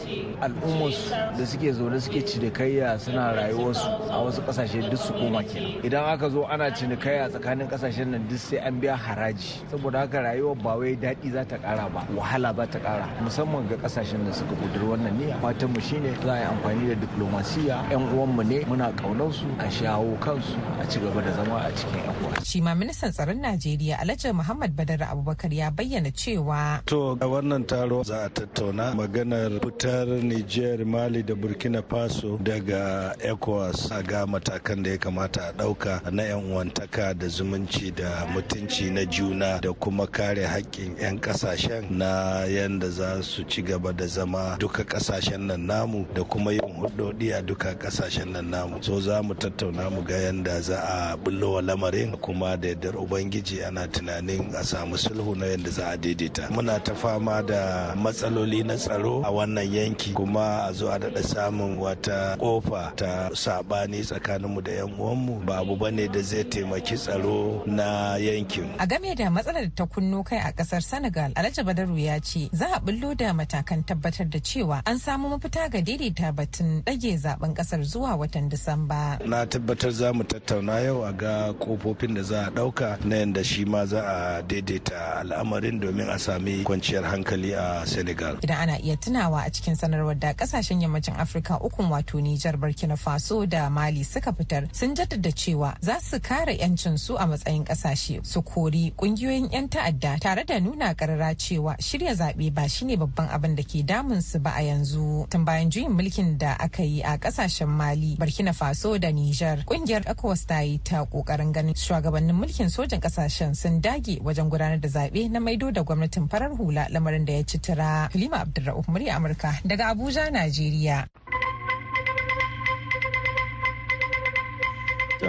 al'ummarsu 0.52 1.10
da 1.38 1.46
suke 1.46 1.72
zaune 1.74 2.00
suke 2.02 2.22
cinikayya 2.26 3.00
suna 3.00 3.32
rayuwarsu 3.34 3.88
a 4.12 4.18
wasu 4.24 4.42
ƙasashe 4.42 4.90
duk 4.90 5.00
su 5.00 5.14
koma 5.14 5.44
kenan. 5.44 5.80
Idan 5.84 6.04
aka 6.06 6.30
zo 6.30 6.46
ana 6.46 6.72
cinikayya 6.72 7.30
tsakanin 7.32 7.68
ƙasashen 7.70 8.08
nan 8.12 8.28
duk 8.28 8.38
sai 8.40 8.58
an 8.58 8.80
biya 8.82 8.96
haraji. 8.98 9.64
Saboda 9.72 10.00
haka 10.04 10.20
rayuwar 10.22 10.56
ba 10.64 10.78
wai 10.78 10.96
daɗi 10.96 11.32
za 11.32 11.46
ta 11.46 11.58
ƙara 11.58 11.90
ba 11.94 12.04
wahala 12.16 12.54
za 12.56 12.66
ta 12.68 12.80
ƙara. 12.80 13.06
Musamman 13.24 13.68
ga 13.70 13.76
ƙasashen 13.78 14.26
da 14.26 14.32
suka 14.34 14.56
ƙudiri 14.56 14.86
wannan 14.88 15.14
niyya. 15.18 15.40
Fatan 15.42 15.74
mu 15.74 15.80
shine 15.82 16.14
za 16.24 16.34
a 16.34 16.40
yi 16.40 16.46
amfani 16.46 16.88
da 16.90 16.96
diplomasiya. 16.96 17.76
Yan 17.92 18.04
uwanmu 18.12 18.44
ne 18.46 18.60
muna 18.68 18.92
ƙaunar 18.96 19.32
su 19.34 19.46
a 19.60 19.66
shawo 19.72 20.18
kansu 20.20 20.58
a 20.82 20.86
ci 20.88 21.00
gaba 21.00 21.22
da 21.22 21.32
zama 21.32 21.56
a 21.66 21.72
cikin 21.72 22.04
yan 22.04 22.16
uwa. 22.24 22.46
Shi 22.46 22.62
ma 22.62 22.74
ministan 22.76 23.12
tsaron 23.12 23.40
Najeriya 23.42 23.98
Alhaji 24.00 24.34
Muhammad 24.34 24.76
Badar 24.76 25.02
Abubakar 25.10 25.54
ya 25.54 25.72
bayyana 25.72 26.12
cewa 26.12 26.82
to 26.86 27.12
a 27.22 27.26
wannan 27.26 27.68
taro 27.68 28.04
za 28.04 28.26
a 28.26 28.30
tattauna 28.30 28.94
maganar 28.96 29.52
fitar 29.62 30.08
Niger, 30.42 30.86
Mali 30.86 31.22
da 31.24 31.36
Burkina 31.36 31.84
Faso 31.84 32.40
daga 32.42 33.16
ECOWAS 33.20 33.92
a 33.92 34.02
ga 34.02 34.26
matakan 34.26 34.82
da 34.84 34.90
ya 34.90 34.98
kamata 34.98 35.50
a 35.50 35.54
ɗauka 35.54 36.02
na 36.12 36.24
'yan 36.24 36.52
uwantaka 36.52 37.14
da 37.14 37.28
zumunci 37.28 37.92
da 37.96 38.26
mutunci 38.34 38.90
na 38.92 39.06
juna 39.06 39.60
da 39.62 39.72
kuma 39.74 40.08
kare 40.08 40.42
haƙƙin 40.48 40.98
'yan 41.00 41.20
ƙasashen 41.20 41.92
na 41.92 42.42
yadda 42.50 42.90
za 42.90 43.22
su 43.22 43.44
ci 43.44 43.62
gaba 43.62 43.94
da 43.94 44.08
zama 44.08 44.58
duka 44.60 44.84
ƙasashen 44.84 45.46
nan 45.46 45.68
namu 45.68 46.06
da 46.16 46.24
kuma 46.24 46.52
yin 46.54 46.74
hudodi 46.82 47.32
a 47.38 47.42
duka 47.44 47.76
ƙasashen 47.78 48.32
nan 48.32 48.50
namu. 48.50 48.82
So 48.82 49.00
za 49.00 49.22
mu 49.22 49.36
tattauna 49.36 49.92
mu 49.92 50.02
ga 50.02 50.16
yadda 50.16 50.62
za 50.62 50.78
a 50.82 51.18
bullowa 51.18 51.62
lamarin 51.62 52.18
kuma 52.20 52.58
da 52.58 52.70
yardar 52.70 52.96
Ubangiji 52.98 53.64
ana 53.64 53.88
tunanin 53.88 54.50
a 54.56 54.64
samu 54.66 54.98
sulhu 54.98 55.36
na 55.38 55.46
yadda 55.46 55.70
za 55.70 55.92
a 55.94 55.98
daidaita. 55.98 56.50
Muna 56.50 56.82
ta 56.84 56.96
fama 56.96 57.44
da 57.44 57.94
matsaloli 57.96 58.66
na 58.66 58.74
tsaro 58.76 59.22
a 59.24 59.30
wannan 59.30 59.70
yanki 59.72 60.14
kuma 60.16 60.31
kuma 60.32 60.64
a 60.68 60.74
zo 60.74 60.88
a 60.92 60.98
daɗa 61.00 61.24
samun 61.24 61.78
wata 61.78 62.38
ƙofa 62.40 62.96
ta 62.96 63.30
saɓani 63.36 64.00
tsakaninmu 64.04 64.62
da 64.64 64.72
'yan 64.72 64.94
uwanmu. 64.96 65.46
Ba 65.46 65.60
abu 65.60 65.76
ba 65.76 65.92
ne 65.92 66.08
da 66.08 66.22
zai 66.22 66.44
taimaki 66.44 66.96
tsaro 66.96 67.64
na 67.68 68.16
yankin. 68.16 68.72
A 68.80 68.88
game 68.88 69.14
da 69.16 69.28
matsalar 69.30 69.68
ta 69.76 69.84
kunno 69.86 70.24
kai 70.24 70.38
a 70.40 70.54
ƙasar 70.56 70.82
senegal 70.82 71.32
alhaji 71.36 71.64
badaru 71.68 71.98
ya 72.00 72.20
ce 72.24 72.48
za 72.54 72.68
a 72.76 72.80
bullo 72.80 73.12
da 73.14 73.34
matakan 73.34 73.84
tabbatar 73.84 74.30
da 74.32 74.40
cewa 74.40 74.82
an 74.88 74.98
samu 75.00 75.28
mafita 75.36 75.68
ga 75.70 75.82
daidaita 75.84 76.32
batun 76.32 76.82
ɗage 76.88 77.12
zaɓen 77.20 77.52
ƙasar 77.54 77.84
zuwa 77.84 78.16
watan 78.16 78.48
disamba. 78.50 79.20
Na 79.28 79.44
tabbatar 79.46 79.92
za 79.92 80.14
mu 80.14 80.24
tattauna 80.24 80.80
yau 80.80 81.04
a 81.04 81.12
ga 81.12 81.52
kofofin 81.60 82.16
da 82.16 82.24
za 82.24 82.48
a 82.48 82.52
ɗauka 82.52 83.04
na 83.04 83.16
yadda 83.20 83.44
shi 83.44 83.66
ma 83.66 83.84
za 83.86 84.00
a 84.00 84.42
daidaita 84.44 85.20
al'amarin 85.28 85.80
domin 85.82 86.08
a 86.10 86.18
sami 86.18 86.64
kwanciyar 86.64 87.04
hankali 87.04 87.52
a 87.52 87.84
senegal. 87.86 88.38
Idan 88.42 88.58
ana 88.64 88.80
iya 88.80 88.96
tunawa 88.96 89.44
a 89.44 89.50
cikin 89.52 89.76
sanarwar 89.76 90.21
da 90.22 90.34
ƙasashen 90.34 90.82
yammacin 90.82 91.16
afirka 91.18 91.58
ukun 91.60 91.90
wato 91.90 92.22
nijar 92.22 92.58
burkina 92.58 92.96
faso 92.98 93.46
da 93.50 93.70
mali 93.70 94.04
suka 94.06 94.32
fitar 94.34 94.68
sun 94.72 94.94
jaddada 94.96 95.32
cewa 95.34 95.74
za 95.82 95.98
su 96.00 96.20
kare 96.22 96.54
'yancin 96.58 96.98
su 96.98 97.18
a 97.18 97.26
matsayin 97.26 97.66
ƙasashe 97.66 98.22
su 98.26 98.42
kori 98.46 98.94
ƙungiyoyin 98.98 99.50
'yan 99.52 99.68
ta'adda 99.68 100.20
tare 100.22 100.44
da 100.46 100.60
nuna 100.60 100.94
karara 100.94 101.34
cewa 101.36 101.74
shirya 101.82 102.14
zaɓe 102.14 102.54
ba 102.54 102.70
shine 102.70 102.98
babban 102.98 103.30
abin 103.34 103.56
da 103.56 103.64
ke 103.64 103.82
damun 103.84 104.22
su 104.22 104.38
ba 104.40 104.54
a 104.56 104.62
yanzu. 104.62 105.26
Tun 105.30 105.46
bayan 105.46 105.72
juyin 105.72 105.90
mulkin 105.90 106.38
da 106.38 106.54
aka 106.60 106.84
yi 106.84 107.02
a 107.02 107.18
ƙasashen 107.18 107.68
mali 107.68 108.16
burkina 108.20 108.54
faso 108.54 109.00
da 109.02 109.10
nijar 109.12 109.66
ƙungiyar 109.66 110.06
ecowas 110.06 110.46
ta 110.46 110.60
yi 110.62 110.78
ta 110.84 111.02
ƙoƙarin 111.10 111.52
ganin 111.52 111.74
shugabannin 111.74 112.36
mulkin 112.38 112.70
sojan 112.70 113.02
ƙasashen 113.02 113.56
sun 113.58 113.82
dage 113.82 114.20
wajen 114.22 114.50
gudanar 114.50 114.78
da 114.80 114.88
zaɓe 114.90 115.32
na 115.32 115.40
maido 115.40 115.72
da 115.72 115.82
gwamnatin 115.82 116.30
farar 116.30 116.52
hula 116.56 116.86
lamarin 116.94 117.26
da 117.26 117.34
ya 117.34 117.44
ci 117.44 117.58
tira 117.58 118.10
halima 118.14 118.38
abdulra'uf 118.46 118.88
murya 118.88 119.16
amurka 119.18 119.58
daga 119.66 119.88
abuja 119.96 120.11
najeriya 120.32 121.08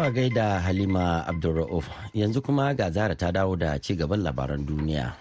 a 0.03 0.11
gaida 0.11 0.61
Halima 0.61 1.25
Abdulra'uf 1.29 1.87
yanzu 2.15 2.43
kuma 2.43 2.75
ga 2.75 2.91
zara 2.91 3.15
ta 3.15 3.31
dawo 3.33 3.57
da 3.57 3.79
ci 3.79 3.95
gaban 3.95 4.23
labaran 4.23 4.67
duniya. 4.67 5.13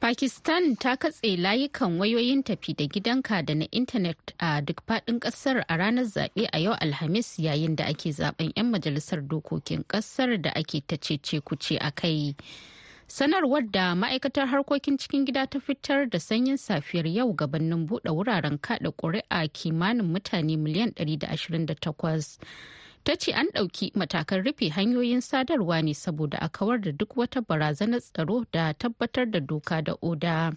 Pakistan 0.00 0.76
ta 0.76 0.96
katse 0.96 1.36
layukan 1.36 1.98
wayoyin 2.00 2.42
tafi 2.42 2.74
da 2.76 2.84
gidanka 2.86 3.42
da 3.46 3.54
na 3.54 3.64
intanet 3.72 4.32
a 4.40 4.60
duk 4.60 4.82
faɗin 4.86 5.20
ƙasar 5.20 5.64
a 5.68 5.76
ranar 5.76 6.04
zaɓe 6.04 6.48
a 6.52 6.58
yau 6.58 6.74
Alhamis 6.80 7.38
yayin 7.38 7.76
da 7.76 7.84
ake 7.84 8.10
zaɓen 8.12 8.52
'yan 8.56 8.70
majalisar 8.72 9.20
dokokin 9.22 9.84
ƙasar 9.86 10.40
da 10.42 10.50
ake 10.56 10.82
ta 10.86 10.96
cece 10.96 11.40
kuce 11.40 11.76
a 11.80 11.90
kai. 11.92 12.34
Sanarwar 13.10 13.62
da 13.72 13.94
ma'aikatar 13.94 14.46
harkokin 14.46 14.96
cikin 14.96 15.24
gida 15.26 15.46
ta 15.46 15.58
fitar 15.60 16.06
da 16.10 16.18
sanyin 16.20 16.56
safiyar 16.56 17.06
yau 17.06 17.32
gabanin 17.34 17.86
buɗe 17.86 18.10
wuraren 18.14 18.58
kaɗa 18.58 18.90
ƙuri'a 18.94 19.48
kimanin 19.52 20.06
mutane 20.06 20.56
miliyan 20.56 20.92
128 20.94 22.38
ta 23.04 23.16
ce 23.16 23.32
an 23.32 23.46
ɗauki 23.54 23.90
matakan 23.98 24.44
rufe 24.44 24.68
hanyoyin 24.70 25.20
sadarwa 25.20 25.82
ne 25.82 25.94
saboda 25.94 26.38
a 26.38 26.48
kawar 26.48 26.80
da 26.80 26.92
duk 26.92 27.16
wata 27.16 27.40
barazanar 27.42 28.00
tsaro 28.00 28.44
da 28.52 28.72
tabbatar 28.74 29.26
da 29.30 29.40
doka 29.40 29.82
da 29.82 29.94
oda. 30.02 30.52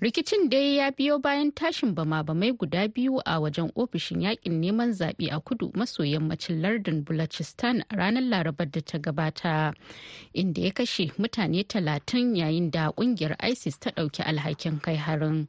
Rikicin 0.00 0.48
dai 0.52 0.76
ya 0.76 0.90
biyo 0.92 1.16
bayan 1.18 1.52
tashin 1.52 1.94
bama-bamai 1.96 2.52
guda 2.52 2.84
biyu 2.88 3.16
a 3.24 3.40
wajen 3.40 3.72
ofishin 3.74 4.20
yaƙin 4.20 4.60
neman 4.60 4.92
zaɓe 4.92 5.32
a 5.32 5.40
kudu 5.40 5.72
maso 5.74 6.02
yammacin 6.04 6.60
lardin 6.62 7.04
balochistan 7.04 7.80
a 7.88 7.96
ranar 7.96 8.22
larabar 8.22 8.68
da 8.70 8.80
ta 8.80 8.98
gabata 8.98 9.72
inda 10.34 10.60
ya 10.62 10.70
kashe 10.72 11.12
mutane 11.18 11.64
talatin 11.64 12.36
yayin 12.36 12.70
da 12.70 12.92
ƙungiyar 12.92 13.36
isis 13.50 13.78
ta 13.80 13.90
ɗauki 13.90 14.22
alhakin 14.22 14.80
kai 14.80 14.96
harin 14.96 15.48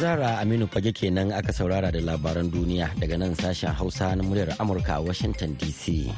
Zara 0.00 0.40
Aminu 0.40 0.68
fage 0.68 0.92
kenan 0.92 1.32
aka 1.32 1.52
saurara 1.52 1.92
da 1.92 2.00
labaran 2.00 2.48
duniya 2.52 2.88
daga 3.00 3.16
nan 3.20 3.32
sashen 3.36 3.72
Hausa 3.72 4.16
na 4.16 4.22
muryar 4.24 4.52
Amurka 4.60 4.96
a 4.96 5.02
Washington 5.02 5.56
DC. 5.56 6.08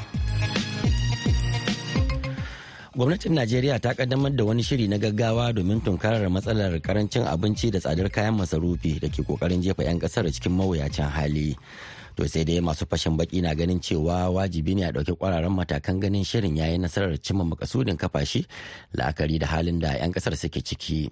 Gwamnatin 2.92 3.32
Najeriya 3.32 3.80
ta 3.80 3.96
kaddamar 3.96 4.36
da 4.36 4.44
wani 4.44 4.60
shiri 4.62 4.84
na 4.88 4.98
gaggawa 5.00 5.48
domin 5.52 5.80
tunkarar 5.80 6.28
matsalar 6.28 6.76
ƙarancin 6.84 7.24
abinci 7.24 7.72
da 7.72 7.80
tsadar 7.80 8.12
kayan 8.12 8.36
masarufi 8.36 9.00
da 9.00 9.08
ke 9.08 9.24
ƙoƙarin 9.24 9.64
jefa 9.64 9.80
'yan 9.88 9.96
ƙasar 9.96 10.28
cikin 10.28 10.52
mawuyacin 10.52 11.08
hali. 11.08 11.56
to 12.12 12.28
sai 12.28 12.44
dai 12.44 12.60
masu 12.60 12.84
fashin 12.84 13.16
baki 13.16 13.40
na 13.40 13.56
ganin 13.56 13.80
cewa 13.80 14.28
wajibi 14.28 14.76
ne 14.76 14.84
a 14.84 14.92
ɗauki 14.92 15.16
kwararan 15.16 15.48
matakan 15.48 15.96
ganin 15.96 16.20
shirin 16.20 16.52
yayi 16.60 16.76
nasarar 16.76 17.16
cimma 17.16 17.40
makasudin 17.48 17.96
kafashi 17.96 18.44
la'akari 18.92 19.40
da 19.40 19.46
halin 19.48 19.80
da 19.80 19.96
'yan 19.96 20.12
ƙasar 20.12 20.36
suke 20.36 20.60
ciki 20.60 21.08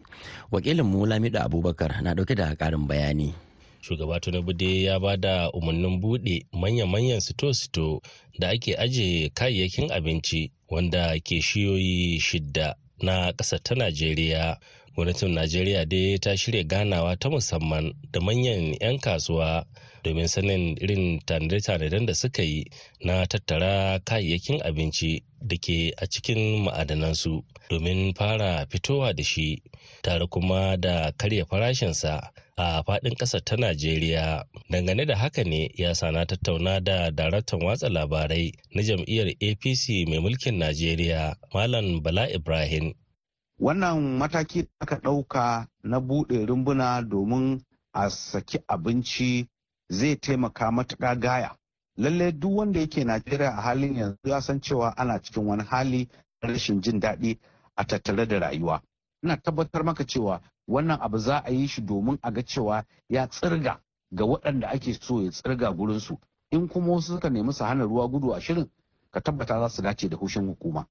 wakilin 0.53 0.85
mu 0.85 1.09
lamido 1.09 1.41
abubakar 1.41 2.05
na 2.05 2.13
ɗauke 2.13 2.37
da 2.37 2.53
ƙarin 2.53 2.85
bayani 2.85 3.33
shugaba 3.81 4.21
tinubu 4.21 4.53
dai 4.53 4.85
ya 4.85 4.99
ba 4.99 5.17
da 5.17 5.51
umarnin 5.53 6.01
buɗe 6.01 6.47
manya-manyan 6.53 7.21
sito-sito 7.21 8.01
da 8.39 8.49
ake 8.49 8.75
ajiye 8.77 9.29
kayayyakin 9.35 9.91
abinci 9.93 10.51
wanda 10.69 11.19
ke 11.21 11.41
shiyoyi 11.43 12.21
shidda 12.21 12.75
na 13.03 13.33
ƙasar 13.33 13.63
ta 13.63 13.75
najeriya. 13.75 14.59
Gwamnatin 14.95 15.33
najeriya 15.35 15.85
dai 15.89 16.19
ta 16.19 16.37
shirya 16.37 16.65
ganawa 16.65 17.17
ta 17.19 17.29
musamman 17.31 17.93
da 18.13 18.21
manyan 18.21 18.75
'yan 18.81 18.99
kasuwa 18.99 19.65
domin 20.05 20.27
sanin 20.29 20.77
irin 20.81 21.21
tanade-tanaden 21.27 22.07
da 22.07 22.15
suka 22.15 22.43
yi 22.43 22.65
na 23.01 23.27
tattara 23.27 24.01
kayayyakin 24.05 24.61
abinci 24.63 25.23
da 25.41 25.57
ke 25.57 25.93
a 25.97 26.07
cikin 26.07 26.65
ma'adanansu 26.65 27.43
domin 27.71 28.15
fara 28.15 28.67
fitowa 28.71 29.13
da 29.15 29.23
shi 29.25 29.63
tare 30.03 30.27
kuma 30.27 30.77
da 30.77 31.13
karya 31.17 31.45
farashinsa 31.47 32.33
a 32.61 32.83
faɗin 32.87 33.15
ƙasar 33.17 33.41
ta 33.45 33.57
Najeriya. 33.57 34.45
Dangane 34.71 35.07
da 35.07 35.17
haka 35.17 35.45
ne 35.45 35.71
ya 35.75 35.95
sana 35.95 36.27
tattauna 36.27 36.81
da 36.85 37.11
daraktan 37.11 37.63
watsa 37.63 37.89
labarai 37.89 38.53
na 38.75 38.83
jam'iyyar 38.83 39.33
APC 39.41 40.05
mai 40.09 40.19
mulkin 40.19 40.59
Najeriya, 40.59 41.35
Malam 41.55 42.03
Bala 42.03 42.29
Ibrahim. 42.29 42.93
Wannan 43.61 44.19
mataki 44.19 44.67
aka 44.81 44.97
ɗauka 44.97 45.67
na 45.83 45.99
buɗe 46.01 46.47
rumbuna 46.47 47.03
domin 47.03 47.61
a 47.95 48.11
saki 48.11 48.59
abinci 48.69 49.47
zai 49.89 50.17
taimaka 50.17 50.71
matuƙa 50.71 51.21
gaya 51.21 51.57
lalle 51.97 52.33
duk 52.33 52.57
wanda 52.57 52.81
yake 52.81 53.05
najeriya 53.05 53.51
a 53.59 53.61
halin 53.63 53.97
yanzu 53.97 54.19
ya 54.29 54.41
san 54.41 54.61
cewa 54.61 54.97
ana 54.97 55.19
cikin 55.23 55.47
wani 55.47 55.63
hali 55.65 56.09
rashin 56.43 56.81
jin 56.81 57.01
daɗi 57.01 57.39
a 57.77 57.85
tattare 57.85 58.27
da 58.27 58.39
rayuwa 58.39 58.83
ina 59.23 59.37
tabbatar 59.37 59.85
maka 59.85 60.05
cewa 60.05 60.41
wannan 60.69 60.99
abu 61.01 61.19
za 61.19 61.39
a 61.45 61.51
yi 61.51 61.67
shi 61.69 61.81
domin 61.83 62.19
a 62.23 62.31
ga 62.31 62.43
cewa 62.43 62.85
ya 63.09 63.27
tsirga 63.27 63.81
ga 64.13 64.25
waɗanda 64.25 64.69
ake 64.69 64.95
so 64.95 65.23
ya 65.23 65.31
tsirga 65.31 65.73
gurinsu 65.73 66.19
in 66.51 66.69
kuma 66.69 66.93
wasu 66.93 67.13
suka 67.15 67.31
nemi 67.31 67.53
su 67.53 67.65
hana 67.65 67.85
ruwa 67.85 68.09
gudu 68.09 68.35
a 68.35 68.41
shirin 68.41 68.67
ka 69.11 69.21
tabbata 69.21 69.61
za 69.61 69.69
su 69.69 69.83
dace 69.83 70.09
da 70.09 70.17
hushin 70.17 70.47
hukuma 70.47 70.87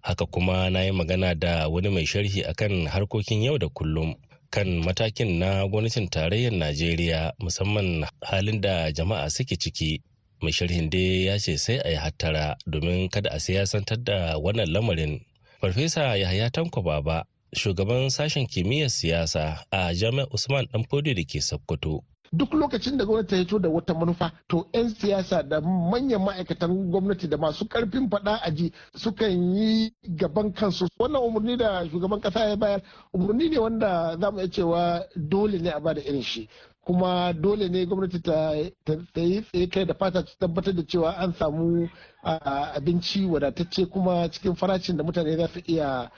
haka 0.00 0.26
kuma 0.26 0.70
na 0.70 0.80
yi 0.82 0.92
magana 0.92 1.34
da 1.34 1.68
wani 1.68 1.88
mai 1.88 2.06
sharhi 2.06 2.44
akan 2.44 2.86
harkokin 2.88 3.42
yau 3.42 3.58
da 3.58 3.68
kullum 3.68 4.14
kan 4.52 4.68
matakin 4.84 5.40
na 5.40 5.64
gwamnatin 5.64 6.12
tarayyar 6.12 6.52
Najeriya 6.52 7.32
musamman 7.40 8.04
halin 8.20 8.60
da 8.60 8.92
jama'a 8.92 9.30
suke 9.32 9.56
ciki. 9.56 10.04
Mai 10.44 10.52
sharhin 10.52 10.90
dai 10.92 11.24
ya 11.24 11.38
ce 11.40 11.56
sai 11.56 11.80
a 11.80 11.88
yi 11.88 11.96
hattara 11.96 12.56
domin 12.68 13.08
kada 13.08 13.30
a 13.32 13.40
siyasantar 13.40 14.04
da 14.04 14.36
wannan 14.36 14.68
lamarin. 14.68 15.24
Farfesa 15.60 16.18
Yahaya 16.20 16.50
Tanko 16.52 16.82
Baba, 16.84 17.24
shugaban 17.54 18.10
sashen 18.10 18.46
kimiyyar 18.46 18.88
siyasa 18.90 19.58
a 19.70 19.92
Jami'ar 19.94 20.26
Usman 20.32 20.66
Danfodi 20.72 21.14
da 21.14 21.22
ke 21.24 21.40
Sokoto, 21.40 22.00
duk 22.32 22.52
lokacin 22.54 22.96
da 22.96 23.04
gwamnati 23.04 23.28
ta 23.30 23.36
hito 23.36 23.58
da 23.58 23.68
wata 23.68 23.94
manufa 23.94 24.32
to 24.48 24.64
'yan 24.72 24.88
siyasa 24.88 25.42
da 25.42 25.60
manyan 25.60 26.22
ma'aikatan 26.24 26.90
gwamnati 26.90 27.28
da 27.28 27.36
masu 27.36 27.64
ƙarfin 27.68 28.08
faɗa 28.08 28.40
aji 28.42 28.72
sukan 28.96 29.54
yi 29.56 29.92
gaban 30.16 30.52
kansu. 30.52 30.86
Wannan 30.98 31.22
umarni 31.22 31.56
da 31.58 31.84
shugaban 31.90 32.20
kasa 32.20 32.48
ya 32.48 32.56
bayar 32.56 32.80
umarni 33.12 33.48
ne 33.50 33.58
wanda 33.58 34.16
za 34.20 34.30
mu 34.30 34.38
iya 34.38 34.48
cewa 34.48 35.04
dole 35.16 35.58
ne 35.58 35.70
a 35.70 35.80
ba 35.80 35.94
da 35.94 36.00
irin 36.00 36.22
shi. 36.22 36.48
Kuma 36.86 37.32
dole 37.34 37.68
ne 37.68 37.84
gwamnati 37.86 38.22
ta 38.22 38.54
yi 38.56 39.42
tsaye 39.44 39.66
kai 39.68 39.84
da 39.84 39.94
fata 39.94 40.22
ta 40.24 40.32
tabbatar 40.40 40.72
da 40.74 40.82
cewa 40.82 41.12
an 41.18 41.34
samu 41.34 41.88
abinci 42.22 43.26
wadatacce 43.26 43.86
kuma 43.86 44.28
cikin 44.30 44.54
farashin 44.54 44.96
da 44.96 45.04
mutane 45.04 45.36
za 45.36 45.48
su 45.48 45.60
iya 45.66 46.10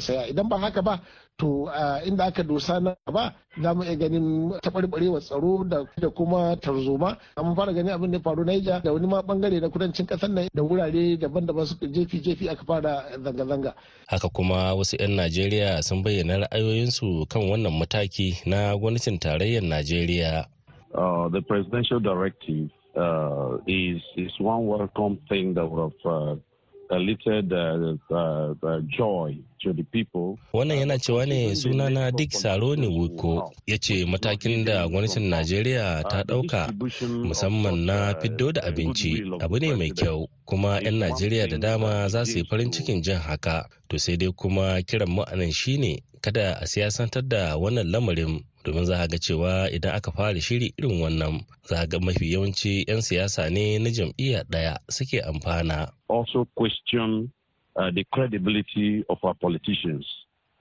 saya 0.00 0.26
idan 0.30 0.48
ba 0.48 0.58
haka 0.58 0.82
ba 0.82 1.00
to 1.36 1.66
inda 2.06 2.24
aka 2.28 2.42
dosa 2.42 2.80
na 2.80 2.94
ba 3.12 3.34
za 3.62 3.74
mu 3.74 3.82
iya 3.82 3.96
ganin 3.96 4.52
taɓarɓarewar 4.62 5.20
tsaro 5.20 5.64
da 6.00 6.08
kuma 6.10 6.56
tarzoma 6.60 7.16
mun 7.42 7.56
fara 7.56 7.72
ganin 7.72 7.92
abin 7.92 8.10
da 8.10 8.18
ya 8.18 8.22
faru 8.22 8.44
Naija 8.44 8.80
da 8.84 8.92
wani 8.92 9.06
ma 9.06 9.22
ɓangare 9.22 9.60
na 9.60 9.68
kudancin 9.68 10.06
ƙasar 10.06 10.30
nan 10.30 10.48
da 10.54 10.62
wurare 10.62 11.16
daban-daban 11.18 11.66
su 11.66 11.74
jefi-jefi 11.86 12.48
aka 12.48 12.64
fara 12.64 13.04
zanga-zanga. 13.24 13.74
Haka 14.08 14.28
kuma 14.28 14.74
wasu 14.74 14.96
'yan 15.00 15.16
Najeriya 15.16 15.82
sun 15.82 16.02
bayyana 16.02 16.46
ra'ayoyinsu 16.46 17.26
kan 17.28 17.42
wannan 17.42 17.72
mataki 17.74 18.38
na 18.46 18.76
gwamnatin 18.76 19.18
tarayyar 19.18 19.62
Najeriya. 19.66 20.46
Uh, 20.94 21.28
the 21.30 21.40
presidential 21.42 22.00
directive 22.00 22.68
uh, 22.96 23.58
is 23.66 24.00
is 24.16 24.32
one 24.40 24.66
welcome 24.66 25.18
thing 25.28 25.54
that 25.54 25.66
would 25.66 25.92
have 26.04 26.38
uh, 26.90 26.96
little 26.98 27.96
uh, 28.10 28.54
uh, 28.66 28.80
joy 28.88 29.36
to 29.60 29.72
the 29.72 29.82
people. 29.84 30.38
Wannan 30.52 30.78
yana 30.78 30.98
cewa 30.98 31.26
ne 31.26 31.54
sunana 31.54 32.10
Dick 32.12 32.30
Saroni 32.30 32.86
Wiko 32.88 33.52
ya 33.66 33.78
ce 33.78 34.04
matakin 34.04 34.64
da 34.64 34.88
gwamnatin 34.88 35.28
Najeriya 35.30 36.02
ta 36.08 36.22
ɗauka 36.22 36.72
musamman 37.24 37.84
na 37.86 38.14
fiddo 38.20 38.52
da 38.52 38.62
abinci 38.62 39.22
abu 39.40 39.58
ne 39.58 39.74
mai 39.74 39.90
kyau 39.90 40.28
kuma 40.44 40.80
'yan 40.82 40.94
Najeriya 40.98 41.46
da 41.48 41.58
dama 41.58 42.08
za 42.08 42.24
su 42.24 42.38
yi 42.38 42.44
farin 42.44 42.70
cikin 42.72 43.02
jin 43.02 43.18
haka. 43.18 43.68
To 43.88 43.98
sai 43.98 44.16
dai 44.16 44.32
kuma 44.32 44.82
kiran 44.82 45.08
mu 45.10 45.22
a 45.22 45.36
nan 45.36 45.52
shine 45.52 46.02
kada 46.20 46.58
a 46.60 46.66
siyasantar 46.66 47.22
da 47.28 47.56
wannan 47.56 47.86
lamarin 47.92 48.44
domin 48.64 48.84
za 48.84 49.06
ga 49.06 49.18
cewa 49.18 49.70
idan 49.70 49.94
aka 49.94 50.10
fara 50.12 50.40
shiri 50.40 50.72
irin 50.78 51.00
wannan 51.02 51.40
za 51.68 51.86
ga 51.86 51.98
mafi 52.00 52.32
yawanci 52.32 52.84
'yan 52.88 53.00
siyasa 53.00 53.50
ne 53.50 53.78
na 53.78 53.90
jam'iyya 53.90 54.44
ɗaya 54.50 54.78
suke 54.90 55.20
amfana. 55.20 55.92
Also 56.08 56.44
question 56.54 57.30
uh, 57.76 57.90
the 57.94 58.04
credibility 58.12 59.04
of 59.08 59.18
our 59.24 59.34
politicians 59.34 60.06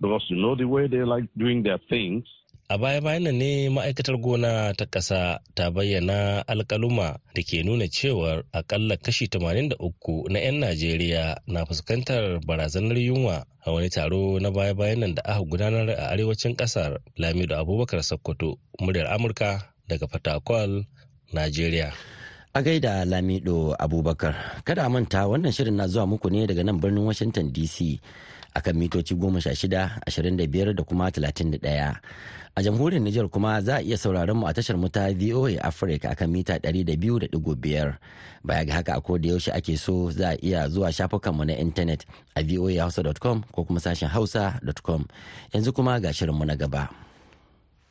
because 0.02 0.24
you 0.30 0.38
know 0.38 0.56
the 0.56 0.68
way 0.68 0.88
they 0.88 1.04
like 1.04 1.26
doing 1.38 1.64
their 1.64 1.80
things 1.90 2.24
A 2.70 2.78
baya-bayan 2.78 3.26
nan 3.26 3.42
ne 3.42 3.66
ma'aikatar 3.74 4.22
gona 4.22 4.70
ta 4.78 4.86
ƙasa 4.86 5.42
ta 5.58 5.74
bayyana 5.74 6.46
alkaluma 6.46 7.18
da 7.34 7.42
ke 7.42 7.66
nuna 7.66 7.90
cewar 7.90 8.46
akalla 8.54 8.94
kashi 9.02 9.26
83 9.26 9.74
na 10.30 10.38
'yan 10.38 10.62
Najeriya 10.62 11.42
na 11.50 11.66
fuskantar 11.66 12.38
barazanar 12.46 12.94
yunwa 13.02 13.50
a 13.66 13.72
wani 13.74 13.90
taro 13.90 14.38
na 14.38 14.54
baya-bayan 14.54 15.00
nan 15.02 15.16
da 15.18 15.22
aka 15.26 15.42
gudanar 15.50 15.90
a 15.90 16.14
arewacin 16.14 16.54
ƙasar 16.54 17.02
Lamido 17.18 17.58
Abubakar 17.58 18.06
Sokoto, 18.06 18.62
muryar 18.78 19.10
Amurka 19.10 19.74
daga 19.90 20.06
Fatakwal, 20.06 20.86
Najeriya. 21.34 21.90
A 22.54 22.62
gaida 22.62 23.02
Lamido 23.02 23.74
Abubakar, 23.82 24.62
kada 24.62 24.86
manta 24.94 25.26
wannan 25.26 25.50
shirin 25.50 25.74
na 25.74 25.90
zuwa 25.90 26.06
muku 26.06 26.30
ne 26.30 26.46
daga 26.46 26.62
nan 26.62 26.78
birnin 26.78 27.02
Washington 27.10 27.50
DC 27.50 27.98
akan 28.56 28.76
mitoci 28.78 29.16
16, 29.16 30.00
25 30.08 30.74
da 30.74 30.84
kuma 30.84 31.10
31. 31.12 32.00
A 32.56 32.62
jamhuriyar 32.62 33.02
Nijar 33.02 33.30
kuma 33.30 33.62
za 33.62 33.76
a 33.78 33.82
iya 33.82 33.98
sauraron 33.98 34.38
mu 34.38 34.48
a 34.48 34.54
tashar 34.54 34.78
mu 34.78 34.90
ta 34.90 35.08
VOA 35.14 35.62
Africa 35.64 36.10
akan 36.12 36.28
mita 36.32 36.58
200.5. 36.60 37.98
Baya 38.44 38.64
ga 38.66 38.74
haka 38.74 38.94
a 38.98 39.18
da 39.20 39.28
yaushe 39.30 39.52
ake 39.56 39.78
so 39.78 40.10
za 40.12 40.32
a 40.34 40.38
iya 40.42 40.70
zuwa 40.70 40.92
shafukanmu 40.92 41.46
na 41.46 41.54
intanet 41.56 42.06
a 42.36 42.44
voahausa.com 42.44 43.44
ko 43.52 43.64
kuma 43.64 43.80
sashen 43.80 44.10
hausa.com. 44.10 45.06
Yanzu 45.54 45.72
kuma 45.74 46.00
ga 46.00 46.14
shirinmu 46.14 46.46
na 46.46 46.56
gaba. 46.56 47.09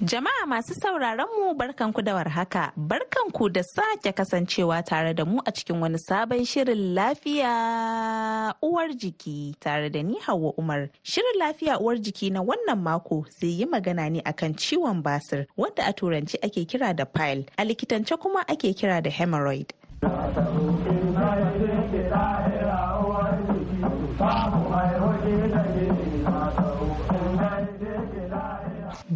Jama'a 0.01 0.47
masu 0.47 0.75
sauraron 0.79 1.27
mu 1.39 1.55
barkanku 1.59 2.03
da 2.07 2.15
warhaka, 2.15 2.71
barkanku 2.77 3.49
da 3.53 3.63
sake 3.65 4.13
kasancewa 4.15 4.81
tare 4.87 5.13
da 5.13 5.25
mu 5.25 5.41
a 5.45 5.51
cikin 5.51 5.81
wani 5.81 5.99
sabon 5.99 6.45
shirin 6.47 6.95
lafiya 6.95 8.55
uwar 8.63 8.95
jiki 8.95 9.57
tare 9.59 9.91
da 9.91 10.01
ni 10.03 10.15
Hauwa 10.21 10.53
Umar. 10.57 10.89
Shirin 11.03 11.39
lafiya 11.41 11.81
uwar 11.81 11.99
jiki 11.99 12.31
na 12.31 12.43
wannan 12.43 12.79
mako 12.81 13.27
zai 13.41 13.59
yi 13.59 13.67
magana 13.67 14.09
ne 14.09 14.21
akan 14.23 14.55
ciwon 14.55 15.03
basir 15.03 15.47
wanda 15.57 15.83
a 15.85 15.93
turanci 15.93 16.39
ake 16.45 16.65
kira 16.65 16.95
da 16.95 17.05
pile, 17.05 17.47
a 17.59 17.65
likitance 17.65 18.17
kuma 18.21 18.45
ake 18.49 18.73
kira 18.75 19.03
da 19.03 19.11
hemorrhoid. 19.11 19.73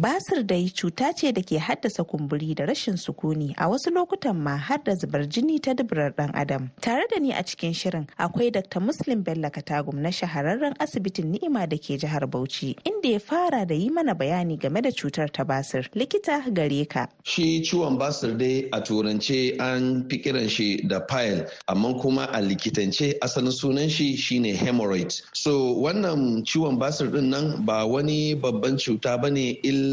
Basir 0.03 0.43
dai 0.43 0.67
cuta 0.75 1.13
ce 1.15 1.31
da 1.31 1.39
ke 1.41 1.55
haddasa 1.57 2.03
kumburi 2.03 2.53
da 2.53 2.65
rashin 2.67 2.97
sukuni 2.99 3.53
a 3.57 3.69
wasu 3.71 3.87
lokutan 3.89 4.35
ma 4.35 4.57
har 4.57 4.77
da 4.83 4.91
zubar 4.99 5.23
jini 5.31 5.61
ta 5.63 5.71
duburar 5.73 6.11
dan 6.17 6.29
adam. 6.35 6.69
Tare 6.81 7.03
da 7.09 7.19
ni 7.23 7.31
a 7.31 7.41
cikin 7.41 7.71
shirin 7.73 8.05
akwai 8.19 8.51
Dr. 8.51 8.81
Muslim 8.81 9.21
Bello 9.23 9.47
Katagum 9.49 9.93
na 10.03 10.09
shahararren 10.09 10.75
asibitin 10.77 11.31
Ni'ima 11.31 11.63
da 11.69 11.77
ke 11.77 11.95
jihar 11.95 12.27
Bauchi 12.27 12.75
inda 12.83 13.13
ya 13.13 13.19
fara 13.19 13.65
da 13.65 13.73
yi 13.75 13.87
mana 13.89 14.13
bayani 14.13 14.59
game 14.59 14.81
da 14.81 14.91
cutar 14.91 15.31
ta 15.31 15.45
basir. 15.45 15.87
Likita 15.95 16.51
gare 16.53 16.83
ka. 16.85 17.07
Shi 17.23 17.61
ciwon 17.63 17.97
basir 17.97 18.37
dai 18.37 18.67
a 18.73 18.81
turance 18.81 19.55
an 19.61 20.03
fi 20.09 20.17
kiran 20.19 20.49
shi 20.49 20.81
da 20.85 20.99
pile 20.99 21.47
amma 21.69 21.93
kuma 22.01 22.27
a 22.33 22.41
likitance 22.41 23.17
asalin 23.23 23.55
sunan 23.55 23.89
shi 23.89 24.17
shine 24.17 24.51
hemorrhoid. 24.53 25.15
So 25.33 25.75
wannan 25.79 26.43
ciwon 26.43 26.77
basir 26.77 27.07
ɗin 27.07 27.29
nan 27.29 27.63
ba 27.65 27.87
wani 27.87 28.35
babban 28.35 28.75
cuta 28.77 29.17
ba 29.17 29.31
ne 29.31 29.51
illa 29.63 29.92